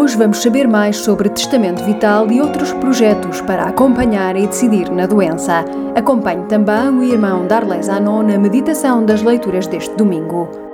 Hoje 0.00 0.16
vamos 0.16 0.40
saber 0.40 0.66
mais 0.66 0.96
sobre 0.96 1.28
testamento 1.28 1.84
vital 1.84 2.32
e 2.32 2.40
outros 2.40 2.72
projetos 2.72 3.42
para 3.42 3.64
acompanhar 3.64 4.34
e 4.34 4.46
decidir 4.46 4.90
na 4.90 5.04
doença. 5.04 5.62
Acompanhe 5.94 6.46
também 6.46 6.88
o 6.88 7.04
irmão 7.04 7.46
Darles 7.46 7.86
Anon 7.90 8.22
na 8.22 8.38
meditação 8.38 9.04
das 9.04 9.20
leituras 9.20 9.66
deste 9.66 9.94
domingo. 9.96 10.69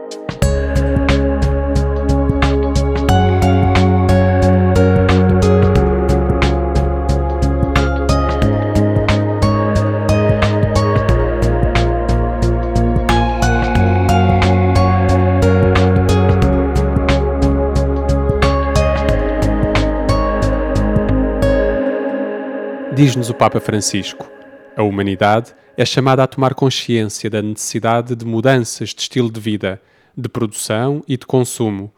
Diz-nos 22.96 23.28
o 23.28 23.34
Papa 23.34 23.60
Francisco: 23.60 24.26
a 24.74 24.82
humanidade 24.82 25.54
é 25.76 25.84
chamada 25.84 26.22
a 26.22 26.26
tomar 26.26 26.54
consciência 26.54 27.28
da 27.28 27.42
necessidade 27.42 28.16
de 28.16 28.24
mudanças 28.24 28.94
de 28.94 29.02
estilo 29.02 29.30
de 29.30 29.38
vida, 29.38 29.82
de 30.16 30.30
produção 30.30 31.04
e 31.06 31.18
de 31.18 31.26
consumo, 31.26 31.92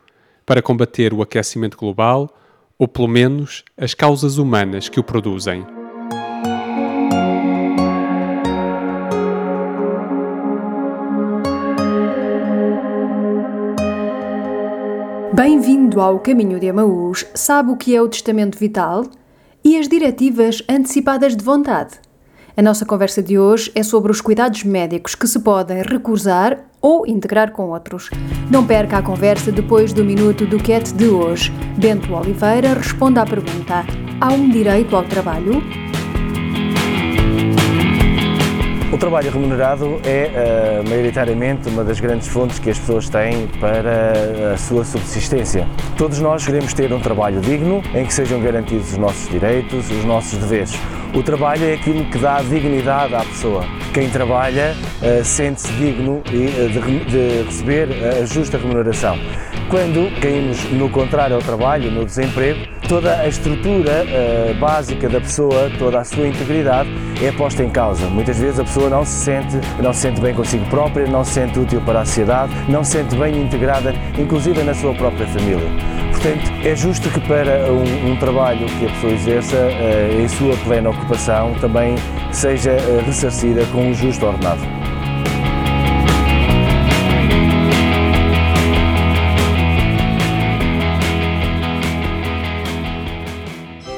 para 0.45 0.61
combater 0.61 1.15
o 1.15 1.23
aquecimento 1.23 1.79
global 1.79 2.29
ou, 2.77 2.89
pelo 2.89 3.07
menos, 3.07 3.65
as 3.77 3.95
causas 3.95 4.39
humanas 4.39 4.89
que 4.89 4.99
o 4.99 5.05
produzem. 5.05 5.65
Bem-vindo 15.33 16.01
ao 16.01 16.19
Caminho 16.19 16.59
de 16.59 16.67
Emaús. 16.67 17.25
Sabe 17.35 17.71
o 17.71 17.77
que 17.77 17.95
é 17.95 18.03
o 18.03 18.09
Testamento 18.09 18.59
Vital? 18.59 19.05
E 19.69 19.77
as 19.77 19.87
diretivas 19.87 20.63
antecipadas 20.67 21.37
de 21.37 21.45
vontade. 21.45 22.01
A 22.57 22.63
nossa 22.63 22.87
conversa 22.87 23.23
de 23.23 23.39
hoje 23.39 23.71
é 23.75 23.83
sobre 23.83 24.11
os 24.11 24.19
cuidados 24.19 24.65
médicos 24.65 25.15
que 25.15 25.27
se 25.27 25.39
podem 25.41 25.83
recusar 25.83 26.65
ou 26.81 27.07
integrar 27.07 27.53
com 27.53 27.69
outros. 27.69 28.09
Não 28.51 28.67
perca 28.67 28.97
a 28.97 29.03
conversa 29.03 29.53
depois 29.53 29.93
do 29.93 30.03
minuto 30.03 30.47
do 30.47 30.57
CAT 30.57 30.95
de 30.95 31.09
hoje. 31.09 31.53
Bento 31.77 32.15
Oliveira 32.15 32.73
responde 32.73 33.19
à 33.19 33.27
pergunta: 33.27 33.85
há 34.19 34.33
um 34.33 34.49
direito 34.49 34.97
ao 34.97 35.05
trabalho? 35.05 35.63
O 38.91 38.97
trabalho 38.97 39.31
remunerado 39.31 40.01
é 40.03 40.81
uh, 40.83 40.89
maioritariamente 40.89 41.69
uma 41.69 41.85
das 41.85 42.01
grandes 42.01 42.27
fontes 42.27 42.59
que 42.59 42.71
as 42.71 42.79
pessoas 42.79 43.07
têm 43.11 43.47
para 43.61 44.55
a 44.55 44.57
sua 44.57 44.83
subsistência. 44.83 45.69
Todos 45.95 46.21
nós 46.21 46.47
queremos 46.47 46.73
ter 46.73 46.91
um 46.91 46.99
trabalho 46.99 47.39
digno 47.43 47.83
em 47.95 48.07
que 48.07 48.15
sejam 48.15 48.41
garantidos 48.41 48.93
os 48.93 48.97
nossos 48.97 49.29
direitos, 49.29 49.91
os 49.91 50.05
nossos 50.07 50.39
deveres. 50.39 50.73
O 51.15 51.23
trabalho 51.23 51.65
é 51.65 51.75
aquilo 51.75 52.05
que 52.07 52.19
dá 52.19 52.41
dignidade 52.41 53.15
à 53.15 53.21
pessoa. 53.21 53.65
Quem 53.93 54.09
trabalha 54.09 54.75
uh, 55.03 55.25
sente-se 55.25 55.71
digno 55.73 56.23
e, 56.33 56.47
uh, 56.47 56.69
de, 56.71 57.05
de, 57.05 57.43
receber 57.45 57.89
a 58.23 58.25
justa 58.25 58.57
remuneração. 58.57 59.19
Quando 59.69 60.11
caímos 60.21 60.65
no 60.73 60.89
contrário 60.89 61.37
ao 61.37 61.43
trabalho, 61.43 61.91
no 61.91 62.05
desemprego, 62.05 62.61
toda 62.89 63.21
a 63.21 63.29
estrutura 63.29 64.05
uh, 64.05 64.55
básica 64.59 65.09
da 65.09 65.21
pessoa, 65.21 65.71
toda 65.79 66.01
a 66.01 66.05
sua 66.05 66.27
integridade 66.27 66.89
é 67.23 67.33
posta 67.33 67.63
em 67.63 67.71
causa. 67.71 68.07
Muitas 68.07 68.39
vezes 68.39 68.61
a 68.61 68.65
pessoa 68.65 68.78
não 68.91 69.05
se 69.05 69.25
sente, 69.25 69.57
não 69.83 69.93
se 69.93 70.01
sente 70.01 70.21
bem 70.21 70.35
consigo 70.35 70.65
própria, 70.67 71.07
não 71.07 71.25
se 71.25 71.33
sente 71.33 71.59
útil 71.59 71.81
para 71.81 72.01
a 72.01 72.05
sociedade, 72.05 72.53
não 72.69 72.85
se 72.85 72.93
sente 72.93 73.17
bem 73.17 73.43
integrada, 73.43 73.95
inclusive 74.19 74.63
na 74.63 74.75
sua 74.75 74.95
própria 74.95 75.27
família. 75.27 75.69
Portanto, 76.11 76.51
é 76.65 76.75
justo 76.75 77.09
que 77.11 77.21
para 77.21 77.73
um, 77.73 78.13
um 78.13 78.17
trabalho 78.17 78.67
que 78.67 78.87
a 78.87 78.91
pessoa 78.91 79.13
exerça 79.13 79.57
uh, 79.57 80.21
em 80.21 80.29
sua 80.29 80.57
plena 80.65 80.91
ocupação 80.91 81.55
também 81.61 81.95
seja 82.33 82.73
uh, 82.73 83.05
ressarcida 83.07 83.65
com 83.67 83.89
um 83.89 83.95
justo 83.95 84.27
ordenado. 84.27 84.78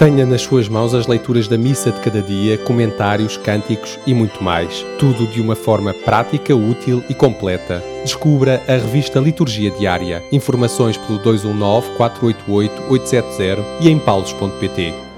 Tenha 0.00 0.25
nas 0.25 0.41
suas 0.41 0.66
mãos 0.66 0.94
as 0.94 1.06
leituras 1.06 1.47
da 1.47 1.59
missa 1.59 1.93
de 1.93 2.00
cada 2.00 2.22
dia, 2.22 2.56
comentários, 2.56 3.37
cânticos 3.37 3.99
e 4.06 4.15
muito 4.15 4.43
mais. 4.43 4.83
Tudo 4.99 5.27
de 5.27 5.43
uma 5.43 5.55
forma 5.55 5.93
prática, 5.93 6.56
útil 6.56 7.05
e 7.11 7.12
completa. 7.12 7.84
Descubra 8.03 8.62
a 8.66 8.72
revista 8.72 9.21
Liturgia 9.21 9.71
Diária. 9.71 10.25
Informações 10.33 10.97
pelo 10.97 11.19
219 11.19 11.91
488 11.99 12.91
870 12.91 13.62
e 13.83 13.91
em 13.91 13.99
paulos.pt. 13.99 15.09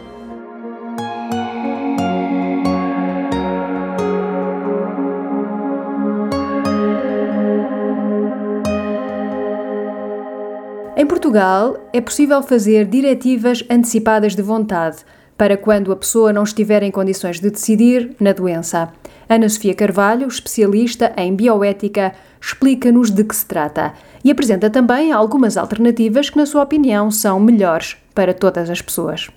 Portugal, 11.33 11.89
é 11.95 12.01
possível 12.03 12.43
fazer 12.43 12.85
diretivas 12.85 13.65
antecipadas 13.71 14.37
de 14.37 14.43
vontade 14.43 14.99
para 15.35 15.57
quando 15.57 15.91
a 15.91 15.97
pessoa 15.97 16.31
não 16.31 16.43
estiver 16.43 16.83
em 16.83 16.91
condições 16.91 17.41
de 17.41 17.49
decidir 17.49 18.15
na 18.21 18.35
doença. 18.35 18.93
Ana 19.27 19.49
Sofia 19.49 19.75
Carvalho, 19.75 20.29
especialista 20.29 21.11
em 21.17 21.35
bioética, 21.35 22.13
explica-nos 22.39 23.11
de 23.11 23.25
que 23.25 23.35
se 23.35 23.47
trata 23.47 23.95
e 24.23 24.31
apresenta 24.31 24.69
também 24.69 25.11
algumas 25.11 25.57
alternativas 25.57 26.29
que, 26.29 26.37
na 26.37 26.45
sua 26.45 26.65
opinião, 26.65 27.11
são 27.11 27.41
melhores 27.41 27.97
para 28.15 28.35
todas 28.35 28.69
as 28.69 28.83
pessoas. 28.83 29.31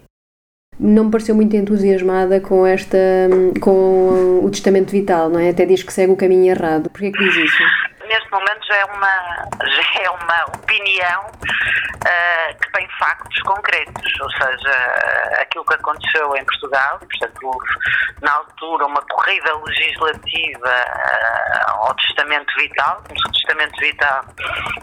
Não 0.78 1.06
me 1.06 1.12
pareceu 1.12 1.34
muito 1.34 1.56
entusiasmada 1.56 2.42
com 2.42 2.66
esta 2.66 2.98
com 3.62 4.42
o 4.44 4.50
testamento 4.50 4.92
vital, 4.92 5.30
não 5.30 5.40
é? 5.40 5.52
Até 5.52 5.66
diz 5.66 5.82
que 5.82 5.94
segue 5.94 6.12
o 6.12 6.18
caminho 6.18 6.52
errado. 6.52 6.90
Por 6.90 7.00
que 7.00 7.06
é 7.06 7.12
que 7.12 7.24
diz 7.24 7.38
isso? 7.38 7.85
Neste 8.06 8.32
momento 8.32 8.66
já 8.68 8.78
é 8.78 8.86
uma, 8.86 9.48
já 9.64 10.04
é 10.04 10.10
uma 10.10 10.46
opinião 10.56 11.22
uh, 11.26 12.62
que 12.62 12.72
tem 12.72 12.88
factos 13.00 13.42
concretos, 13.44 14.20
ou 14.22 14.32
seja, 14.32 14.72
aquilo 15.42 15.66
que 15.66 15.76
aconteceu 15.76 16.36
em 16.36 16.46
Portugal, 16.46 17.00
portanto, 17.00 17.40
houve 17.44 17.68
na 18.22 18.34
altura 18.34 18.86
uma 18.86 19.02
corrida 19.02 19.54
legislativa 19.66 20.86
uh, 20.86 21.88
ao 21.88 21.96
testamento 21.96 22.54
vital, 22.56 23.04
como 23.08 23.20
se 23.20 23.28
o 23.28 23.32
testamento 23.32 23.80
vital 23.80 24.26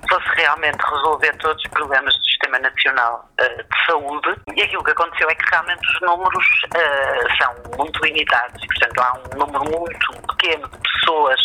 fosse 0.08 0.28
realmente 0.36 0.82
resolver 0.82 1.36
todos 1.38 1.62
os 1.64 1.70
problemas 1.70 2.14
do 2.14 2.31
Sistema 2.42 2.58
Nacional 2.58 3.30
uh, 3.40 3.62
de 3.62 3.86
Saúde, 3.86 4.40
e 4.56 4.62
aquilo 4.62 4.82
que 4.82 4.90
aconteceu 4.90 5.30
é 5.30 5.34
que 5.34 5.48
realmente 5.48 5.80
os 5.94 6.00
números 6.00 6.44
são 7.40 7.54
muito 7.76 8.04
limitados, 8.04 8.62
e, 8.62 8.66
portanto, 8.66 8.98
há 9.00 9.12
um 9.14 9.38
número 9.38 9.78
muito 9.78 10.36
pequeno 10.36 10.68
de 10.68 10.78
pessoas 10.78 11.40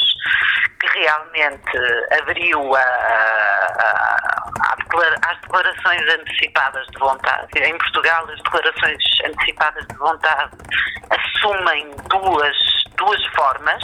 que 0.79 0.99
realmente 0.99 1.77
aderiu 2.19 2.75
a, 2.75 2.79
a, 2.79 4.49
a, 4.71 5.33
declarações 5.41 6.01
antecipadas 6.13 6.87
de 6.87 6.99
vontade. 6.99 7.47
Em 7.57 7.77
Portugal, 7.77 8.27
as 8.29 8.41
declarações 8.41 9.03
antecipadas 9.25 9.85
de 9.87 9.95
vontade 9.97 10.51
assumem 11.09 11.91
duas, 12.09 12.57
duas 12.97 13.23
formas 13.35 13.83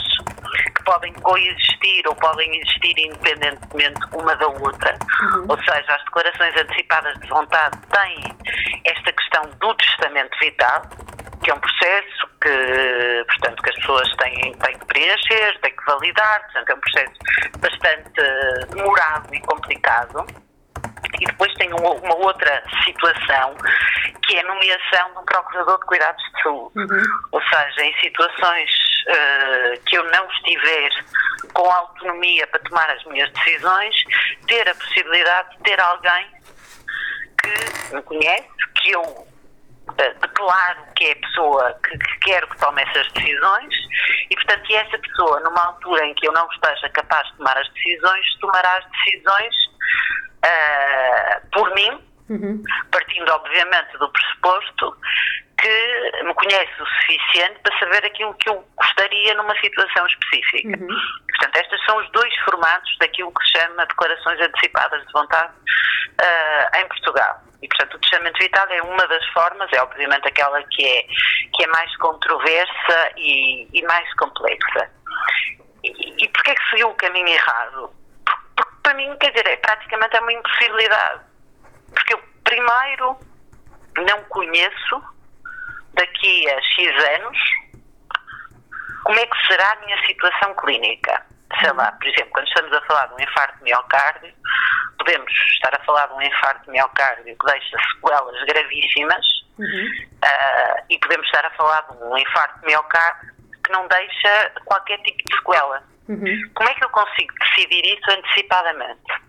que 0.76 0.84
podem 0.84 1.12
coexistir 1.14 2.06
ou 2.06 2.14
podem 2.16 2.60
existir 2.60 2.94
independentemente 2.98 4.00
uma 4.12 4.34
da 4.36 4.48
outra. 4.48 4.98
Uhum. 5.22 5.46
Ou 5.48 5.56
seja, 5.58 5.94
as 5.94 6.04
declarações 6.04 6.54
antecipadas 6.56 7.18
de 7.20 7.28
vontade 7.28 7.78
têm 7.88 8.22
esta 8.84 9.12
questão 9.12 9.42
do 9.60 9.74
testamento 9.74 10.36
vital, 10.38 10.82
que 11.42 11.50
é 11.50 11.54
um 11.54 11.60
processo 11.60 12.26
que, 12.42 13.24
portanto, 13.26 13.62
que 13.62 13.70
as 13.70 13.76
pessoas 13.76 14.16
têm, 14.16 14.52
têm 14.52 14.78
que 14.78 14.86
preencher, 14.86 15.58
têm 15.60 15.76
que 15.76 15.84
validar, 15.86 16.42
portanto, 16.42 16.70
é 16.70 16.74
um 16.74 16.80
processo 16.80 17.14
bastante 17.58 18.74
demorado 18.74 19.34
e 19.34 19.40
complicado. 19.40 20.26
E 21.20 21.26
depois 21.26 21.52
tem 21.54 21.72
uma, 21.72 21.90
uma, 21.90 22.14
outra 22.16 22.62
situação 22.84 23.54
que 24.26 24.36
é 24.36 24.40
a 24.40 24.48
nomeação 24.48 25.12
de 25.12 25.18
um 25.18 25.24
procurador 25.24 25.78
de 25.78 25.86
cuidados 25.86 26.24
de 26.24 26.42
saúde. 26.42 26.78
Uhum. 26.78 27.02
Ou 27.32 27.42
seja, 27.42 27.82
em 27.82 28.00
situações 28.00 28.93
uh, 29.08 29.80
que 29.86 29.96
eu 29.96 30.04
não 30.04 30.26
estiver 30.28 30.90
com 31.52 31.70
autonomia 31.70 32.46
para 32.48 32.60
tomar 32.60 32.90
as 32.90 33.04
minhas 33.04 33.30
decisões, 33.32 33.94
ter 34.46 34.68
a 34.68 34.74
possibilidade 34.74 35.56
de 35.56 35.62
ter 35.62 35.80
alguém 35.80 36.26
que 37.42 37.94
me 37.94 38.02
conhece, 38.02 38.48
que 38.76 38.92
eu 38.92 39.26
declaro 40.20 40.86
que 40.96 41.04
é 41.04 41.12
a 41.12 41.16
pessoa 41.16 41.78
que, 41.84 41.98
que 41.98 42.18
quero 42.20 42.48
que 42.48 42.58
tome 42.58 42.82
essas 42.82 43.10
decisões 43.12 43.74
e, 44.30 44.34
portanto, 44.34 44.72
essa 44.72 44.98
pessoa, 44.98 45.40
numa 45.40 45.66
altura 45.66 46.06
em 46.06 46.14
que 46.14 46.26
eu 46.26 46.32
não 46.32 46.48
esteja 46.50 46.88
capaz 46.90 47.26
de 47.28 47.36
tomar 47.36 47.56
as 47.58 47.68
decisões, 47.74 48.38
tomará 48.40 48.78
as 48.78 48.84
decisões 48.90 49.54
uh, 50.44 51.50
por 51.52 51.74
mim, 51.74 52.00
uhum. 52.30 52.62
partindo, 52.90 53.30
obviamente, 53.30 53.98
do 53.98 54.10
pressuposto 54.10 54.96
que 55.64 56.24
me 56.24 56.34
conhece 56.34 56.72
o 56.78 56.86
suficiente 56.86 57.58
para 57.62 57.78
saber 57.78 58.04
aquilo 58.04 58.34
que 58.34 58.50
eu 58.50 58.62
gostaria 58.76 59.34
numa 59.34 59.58
situação 59.60 60.06
específica. 60.06 60.78
Uhum. 60.78 61.00
Portanto, 61.30 61.56
estes 61.56 61.84
são 61.86 61.96
os 61.96 62.10
dois 62.10 62.34
formatos 62.44 62.96
daquilo 62.98 63.32
que 63.32 63.46
se 63.46 63.58
chama 63.58 63.86
declarações 63.86 64.40
antecipadas 64.42 65.06
de 65.06 65.12
vontade 65.12 65.52
uh, 65.54 66.78
em 66.78 66.86
Portugal. 66.88 67.40
E, 67.62 67.68
portanto, 67.68 67.94
o 67.94 67.98
testamento 68.00 68.38
vital 68.38 68.66
é 68.68 68.82
uma 68.82 69.08
das 69.08 69.26
formas, 69.28 69.72
é 69.72 69.80
obviamente 69.80 70.28
aquela 70.28 70.62
que 70.64 70.86
é, 70.86 71.02
que 71.54 71.64
é 71.64 71.66
mais 71.68 71.96
controversa 71.96 73.12
e, 73.16 73.66
e 73.72 73.82
mais 73.84 74.12
complexa. 74.16 74.90
E, 75.82 76.24
e 76.24 76.28
porquê 76.28 76.50
é 76.50 76.54
que 76.54 76.70
seguiu 76.70 76.90
o 76.90 76.94
caminho 76.94 77.28
errado? 77.28 77.90
Porque, 78.54 78.74
para 78.82 78.94
mim, 78.94 79.16
quer 79.18 79.30
dizer, 79.30 79.46
é, 79.46 79.56
praticamente 79.56 80.14
é 80.14 80.20
uma 80.20 80.32
impossibilidade. 80.32 81.22
Porque 81.90 82.12
eu, 82.12 82.20
primeiro, 82.44 83.18
não 83.96 84.22
conheço 84.24 85.13
daqui 85.94 86.50
a 86.50 86.60
X 86.60 87.04
anos 87.20 87.38
como 89.04 89.18
é 89.18 89.26
que 89.26 89.46
será 89.46 89.72
a 89.72 89.84
minha 89.84 90.06
situação 90.06 90.54
clínica. 90.54 91.22
Sei 91.60 91.70
lá, 91.72 91.92
por 91.92 92.06
exemplo, 92.08 92.30
quando 92.32 92.48
estamos 92.48 92.72
a 92.72 92.80
falar 92.82 93.06
de 93.06 93.14
um 93.14 93.20
infarto 93.20 93.58
de 93.58 93.64
miocárdio, 93.64 94.34
podemos 94.98 95.32
estar 95.52 95.74
a 95.74 95.84
falar 95.84 96.06
de 96.06 96.14
um 96.14 96.22
infarto 96.22 96.64
de 96.64 96.70
miocárdio 96.70 97.24
que 97.24 97.46
deixa 97.46 97.76
sequelas 97.92 98.44
gravíssimas 98.46 99.26
uhum. 99.58 99.86
uh, 100.24 100.84
e 100.88 100.98
podemos 100.98 101.26
estar 101.26 101.44
a 101.44 101.50
falar 101.50 101.82
de 101.82 102.02
um 102.02 102.16
infarto 102.16 102.60
de 102.60 102.66
miocárdio 102.66 103.34
que 103.62 103.72
não 103.72 103.86
deixa 103.88 104.52
qualquer 104.64 104.98
tipo 105.02 105.18
de 105.18 105.36
sequela. 105.36 105.82
Uhum. 106.08 106.50
Como 106.54 106.68
é 106.68 106.74
que 106.74 106.84
eu 106.84 106.90
consigo 106.90 107.34
decidir 107.40 107.84
isso 107.84 108.10
antecipadamente? 108.10 109.24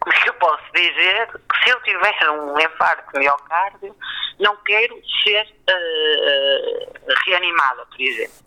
Como 0.00 0.14
é 0.14 0.20
que 0.20 0.28
eu 0.28 0.34
posso 0.34 0.64
dizer 0.72 1.26
que 1.26 1.64
se 1.64 1.70
eu 1.70 1.82
tiver 1.82 2.30
um 2.30 2.58
infarto 2.58 3.12
de 3.12 3.18
miocárdio, 3.18 3.96
não 4.38 4.56
quero 4.58 5.00
ser 5.22 5.44
uh, 5.44 7.14
reanimada, 7.26 7.86
por 7.86 8.00
exemplo? 8.00 8.46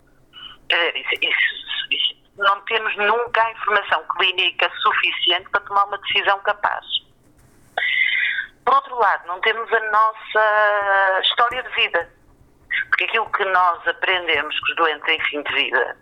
Uh, 0.72 0.98
isso, 0.98 1.14
isso, 1.22 1.86
isso, 1.90 2.14
não 2.38 2.60
temos 2.62 2.96
nunca 2.96 3.42
a 3.42 3.52
informação 3.52 4.04
clínica 4.16 4.70
suficiente 4.82 5.48
para 5.50 5.60
tomar 5.62 5.84
uma 5.84 5.98
decisão 5.98 6.38
capaz. 6.40 6.86
Por 8.64 8.74
outro 8.74 8.96
lado, 8.98 9.26
não 9.26 9.40
temos 9.40 9.72
a 9.72 9.90
nossa 9.90 11.20
história 11.22 11.62
de 11.62 11.70
vida. 11.70 12.20
Porque 12.88 13.04
aquilo 13.04 13.30
que 13.32 13.44
nós 13.46 13.86
aprendemos 13.88 14.58
com 14.60 14.66
os 14.66 14.76
doentes 14.76 15.08
em 15.08 15.20
fim 15.24 15.42
de 15.42 15.52
vida 15.54 15.96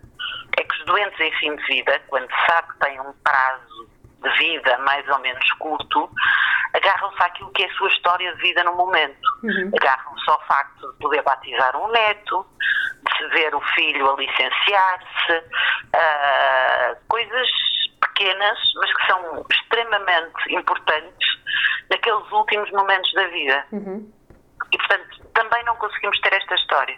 é 0.57 0.63
que 0.63 0.79
os 0.79 0.85
doentes 0.85 1.19
em 1.19 1.31
fim 1.39 1.55
de 1.55 1.65
vida, 1.65 1.99
quando 2.07 2.29
sabe 2.47 2.67
que 2.73 2.79
têm 2.79 2.99
um 3.01 3.13
prazo 3.23 3.89
de 4.21 4.29
vida 4.37 4.77
mais 4.79 5.07
ou 5.09 5.19
menos 5.19 5.51
curto, 5.53 6.09
agarram-se 6.73 7.21
àquilo 7.23 7.51
que 7.51 7.63
é 7.63 7.67
a 7.67 7.73
sua 7.73 7.89
história 7.89 8.33
de 8.35 8.41
vida 8.41 8.63
no 8.63 8.75
momento. 8.75 9.27
Uhum. 9.43 9.71
Agarram-se 9.79 10.29
ao 10.29 10.41
facto 10.45 10.91
de 10.91 10.97
poder 10.99 11.21
batizar 11.23 11.75
um 11.75 11.87
neto, 11.89 12.45
de 12.59 13.17
se 13.17 13.27
ver 13.29 13.55
o 13.55 13.61
filho 13.73 14.11
a 14.11 14.15
licenciar-se, 14.15 15.37
uh, 15.37 16.97
coisas 17.07 17.47
pequenas, 18.01 18.59
mas 18.75 18.93
que 18.93 19.07
são 19.07 19.45
extremamente 19.51 20.53
importantes 20.55 21.29
naqueles 21.89 22.31
últimos 22.31 22.69
momentos 22.71 23.11
da 23.13 23.27
vida. 23.27 23.65
Uhum. 23.71 24.11
E, 24.71 24.77
portanto, 24.77 25.25
também 25.33 25.63
não 25.63 25.75
conseguimos 25.77 26.19
ter 26.21 26.33
esta 26.33 26.55
história. 26.55 26.97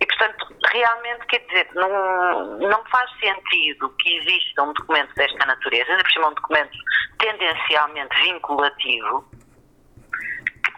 E, 0.00 0.06
portanto, 0.06 0.56
realmente, 0.72 1.26
quer 1.26 1.38
dizer, 1.46 1.68
não, 1.74 2.58
não 2.58 2.84
faz 2.86 3.10
sentido 3.18 3.88
que 3.98 4.16
exista 4.18 4.62
um 4.62 4.72
documento 4.72 5.14
desta 5.14 5.44
natureza, 5.46 5.90
ainda 5.90 6.04
por 6.04 6.12
cima 6.12 6.28
um 6.28 6.34
documento 6.34 6.78
tendencialmente 7.18 8.22
vinculativo, 8.22 9.28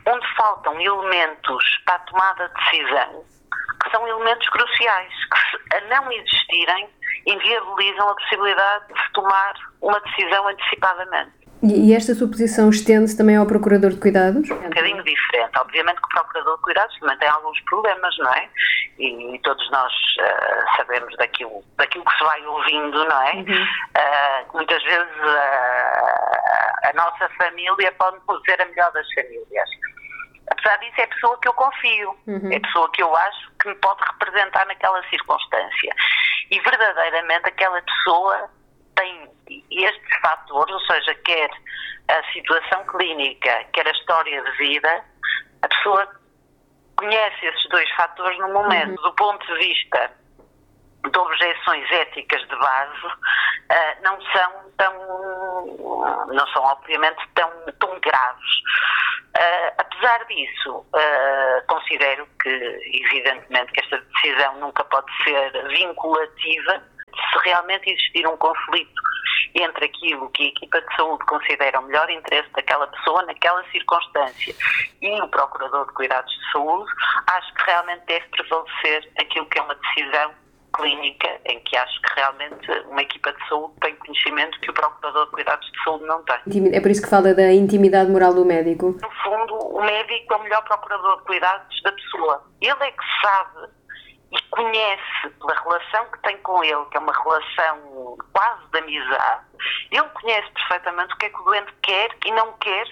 onde 0.06 0.34
faltam 0.36 0.80
elementos 0.80 1.64
para 1.84 1.96
a 1.96 1.98
tomada 2.00 2.48
de 2.48 2.54
decisão 2.54 3.24
que 3.82 3.90
são 3.90 4.06
elementos 4.06 4.48
cruciais, 4.50 5.12
que 5.24 5.76
a 5.76 5.80
não 5.82 6.12
existirem 6.12 6.88
inviabilizam 7.26 8.08
a 8.08 8.14
possibilidade 8.14 8.92
de 8.92 9.00
se 9.00 9.12
tomar 9.12 9.54
uma 9.80 10.00
decisão 10.00 10.48
antecipadamente. 10.48 11.39
E 11.62 11.94
esta 11.94 12.14
suposição 12.14 12.70
estende-se 12.70 13.16
também 13.16 13.36
ao 13.36 13.44
Procurador 13.44 13.90
de 13.90 14.00
Cuidados? 14.00 14.50
Um 14.50 14.62
bocadinho 14.62 15.02
diferente. 15.02 15.58
Obviamente 15.58 16.00
que 16.00 16.06
o 16.06 16.08
Procurador 16.08 16.56
de 16.56 16.62
Cuidados 16.62 16.98
também 16.98 17.18
tem 17.18 17.28
alguns 17.28 17.60
problemas, 17.62 18.16
não 18.18 18.32
é? 18.32 18.48
E, 18.98 19.38
todos 19.42 19.70
nós 19.70 19.92
uh, 19.92 20.76
sabemos 20.76 21.14
daquilo, 21.16 21.62
daquilo 21.76 22.04
que 22.04 22.16
se 22.16 22.24
vai 22.24 22.46
ouvindo, 22.46 23.04
não 23.04 23.22
é? 23.22 23.34
Uhum. 23.34 23.62
Uh, 23.62 24.56
muitas 24.56 24.82
vezes 24.82 25.16
uh, 25.18 26.88
a 26.88 26.92
nossa 26.94 27.28
família 27.36 27.92
pode 27.92 28.18
ser 28.46 28.60
a 28.60 28.64
melhor 28.66 28.90
das 28.92 29.06
famílias. 29.12 29.68
Apesar 30.50 30.76
disso, 30.78 30.94
é 30.98 31.04
a 31.04 31.08
pessoa 31.08 31.38
que 31.40 31.48
eu 31.48 31.52
confio, 31.52 32.16
uhum. 32.26 32.52
é 32.52 32.56
a 32.56 32.60
pessoa 32.60 32.90
que 32.92 33.02
eu 33.02 33.14
acho 33.14 33.50
que 33.60 33.68
me 33.68 33.74
pode 33.76 34.00
representar 34.02 34.66
naquela 34.66 35.02
circunstância. 35.08 35.94
E 36.50 36.58
verdadeiramente 36.60 37.48
aquela 37.48 37.80
pessoa 37.82 38.50
estes 39.70 40.16
fatores, 40.20 40.74
ou 40.74 40.80
seja, 40.80 41.14
quer 41.24 41.50
a 42.08 42.32
situação 42.32 42.84
clínica, 42.86 43.64
quer 43.72 43.86
a 43.86 43.92
história 43.92 44.42
de 44.42 44.50
vida, 44.56 45.04
a 45.62 45.68
pessoa 45.68 46.08
conhece 46.96 47.46
esses 47.46 47.68
dois 47.68 47.90
fatores 47.92 48.38
no 48.38 48.52
momento. 48.52 48.90
Uhum. 48.90 49.02
Do 49.02 49.12
ponto 49.14 49.46
de 49.46 49.58
vista 49.58 50.10
de 51.02 51.18
objeções 51.18 51.90
éticas 51.92 52.42
de 52.42 52.56
base, 52.56 53.06
uh, 53.06 54.02
não 54.02 54.20
são 54.20 54.52
tão, 54.76 56.26
não 56.28 56.46
são 56.48 56.62
obviamente 56.64 57.26
tão, 57.34 57.50
tão 57.78 57.98
graves. 58.00 58.50
Uh, 59.36 59.72
apesar 59.78 60.24
disso, 60.26 60.70
uh, 60.76 61.66
considero 61.68 62.26
que, 62.42 62.50
evidentemente, 63.04 63.72
que 63.72 63.80
esta 63.80 63.98
decisão 63.98 64.56
nunca 64.58 64.84
pode 64.84 65.10
ser 65.24 65.68
vinculativa 65.68 66.82
se 67.16 67.48
realmente 67.48 67.90
existir 67.90 68.26
um 68.26 68.36
conflito 68.36 69.00
entre 69.54 69.86
aquilo 69.86 70.30
que 70.30 70.44
a 70.44 70.48
equipa 70.48 70.80
de 70.80 70.96
saúde 70.96 71.24
considera 71.26 71.80
o 71.80 71.84
melhor 71.84 72.08
interesse 72.10 72.48
daquela 72.52 72.86
pessoa 72.86 73.22
naquela 73.24 73.64
circunstância 73.70 74.54
e 75.00 75.20
o 75.20 75.28
Procurador 75.28 75.86
de 75.86 75.92
Cuidados 75.94 76.32
de 76.32 76.52
Saúde, 76.52 76.90
acho 77.26 77.54
que 77.54 77.62
realmente 77.64 78.04
deve 78.06 78.26
prevalecer 78.28 79.10
aquilo 79.18 79.46
que 79.46 79.58
é 79.58 79.62
uma 79.62 79.74
decisão 79.74 80.32
clínica 80.76 81.40
em 81.46 81.58
que 81.60 81.76
acho 81.76 82.00
que 82.02 82.14
realmente 82.14 82.70
uma 82.88 83.02
equipa 83.02 83.32
de 83.32 83.48
saúde 83.48 83.74
tem 83.80 83.94
conhecimento 83.96 84.60
que 84.60 84.70
o 84.70 84.74
Procurador 84.74 85.26
de 85.26 85.32
Cuidados 85.32 85.70
de 85.70 85.82
Saúde 85.82 86.04
não 86.04 86.22
tem. 86.24 86.74
É 86.74 86.80
por 86.80 86.90
isso 86.90 87.02
que 87.02 87.10
fala 87.10 87.34
da 87.34 87.52
intimidade 87.52 88.10
moral 88.10 88.32
do 88.34 88.44
médico? 88.44 88.96
No 89.02 89.10
fundo, 89.22 89.54
o 89.54 89.82
médico 89.82 90.34
é 90.34 90.36
o 90.36 90.42
melhor 90.42 90.62
Procurador 90.64 91.18
de 91.18 91.24
Cuidados 91.24 91.82
da 91.82 91.92
pessoa. 91.92 92.44
Ele 92.60 92.84
é 92.84 92.90
que 92.90 93.04
sabe 93.20 93.79
e 94.32 94.42
conhece 94.50 95.30
pela 95.40 95.60
relação 95.60 96.06
que 96.10 96.18
tem 96.22 96.36
com 96.38 96.62
ele, 96.62 96.84
que 96.90 96.96
é 96.96 97.00
uma 97.00 97.12
relação 97.12 98.16
quase 98.32 98.66
de 98.72 98.78
amizade, 98.78 99.46
ele 99.90 100.08
conhece 100.08 100.50
perfeitamente 100.52 101.14
o 101.14 101.16
que 101.18 101.26
é 101.26 101.30
que 101.30 101.40
o 101.40 101.44
doente 101.44 101.72
quer 101.82 102.10
e 102.26 102.32
não 102.32 102.52
quer 102.58 102.86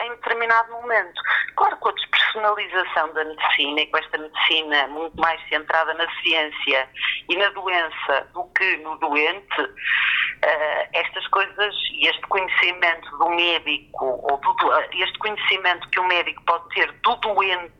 em 0.00 0.10
determinado 0.10 0.72
momento. 0.72 1.20
Claro, 1.56 1.76
com 1.78 1.88
a 1.88 1.92
despersonalização 1.92 3.12
da 3.14 3.24
medicina 3.24 3.80
e 3.80 3.86
com 3.86 3.98
esta 3.98 4.18
medicina 4.18 4.86
muito 4.88 5.16
mais 5.20 5.40
centrada 5.48 5.94
na 5.94 6.06
ciência 6.22 6.88
e 7.28 7.36
na 7.36 7.48
doença 7.50 8.28
do 8.32 8.44
que 8.56 8.76
no 8.78 8.96
doente, 8.98 9.60
uh, 9.62 10.88
estas 10.92 11.26
coisas 11.28 11.74
e 11.92 12.08
este 12.08 12.22
conhecimento 12.22 13.10
do 13.18 13.28
médico, 13.30 14.04
ou 14.04 14.38
do, 14.38 14.72
este 14.92 15.18
conhecimento 15.18 15.88
que 15.90 16.00
o 16.00 16.06
médico 16.06 16.42
pode 16.44 16.68
ter 16.74 16.90
do 16.92 17.16
doente 17.16 17.72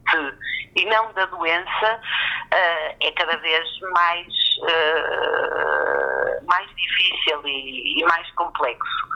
e 0.77 0.85
não 0.87 1.13
da 1.13 1.27
doença, 1.27 2.01
uh, 2.01 2.97
é 3.01 3.13
cada 3.17 3.37
vez 3.39 3.67
mais, 3.93 4.27
uh, 4.63 6.47
mais 6.47 6.69
difícil 6.75 7.47
e, 7.47 8.01
e, 8.01 8.05
mais 8.05 8.31
complexo. 8.33 9.07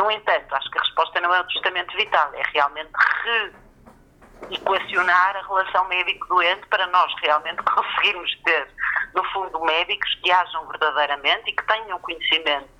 No 0.00 0.10
entanto, 0.10 0.54
acho 0.54 0.70
que 0.70 0.78
a 0.78 0.80
resposta 0.80 1.20
não 1.20 1.34
é 1.34 1.40
o 1.40 1.44
testamento 1.44 1.94
vital, 1.94 2.32
é 2.32 2.42
realmente 2.54 2.90
equacionar 4.50 5.36
a 5.36 5.42
relação 5.46 5.86
médico-doente 5.88 6.66
para 6.68 6.86
nós 6.86 7.12
realmente 7.20 7.62
conseguirmos 7.68 8.34
ter, 8.42 8.66
no 9.14 9.22
fundo, 9.24 9.60
médicos 9.60 10.14
que 10.22 10.32
hajam 10.32 10.66
verdadeiramente 10.68 11.50
e 11.50 11.52
que 11.54 11.66
tenham 11.66 11.98
conhecimento 11.98 12.70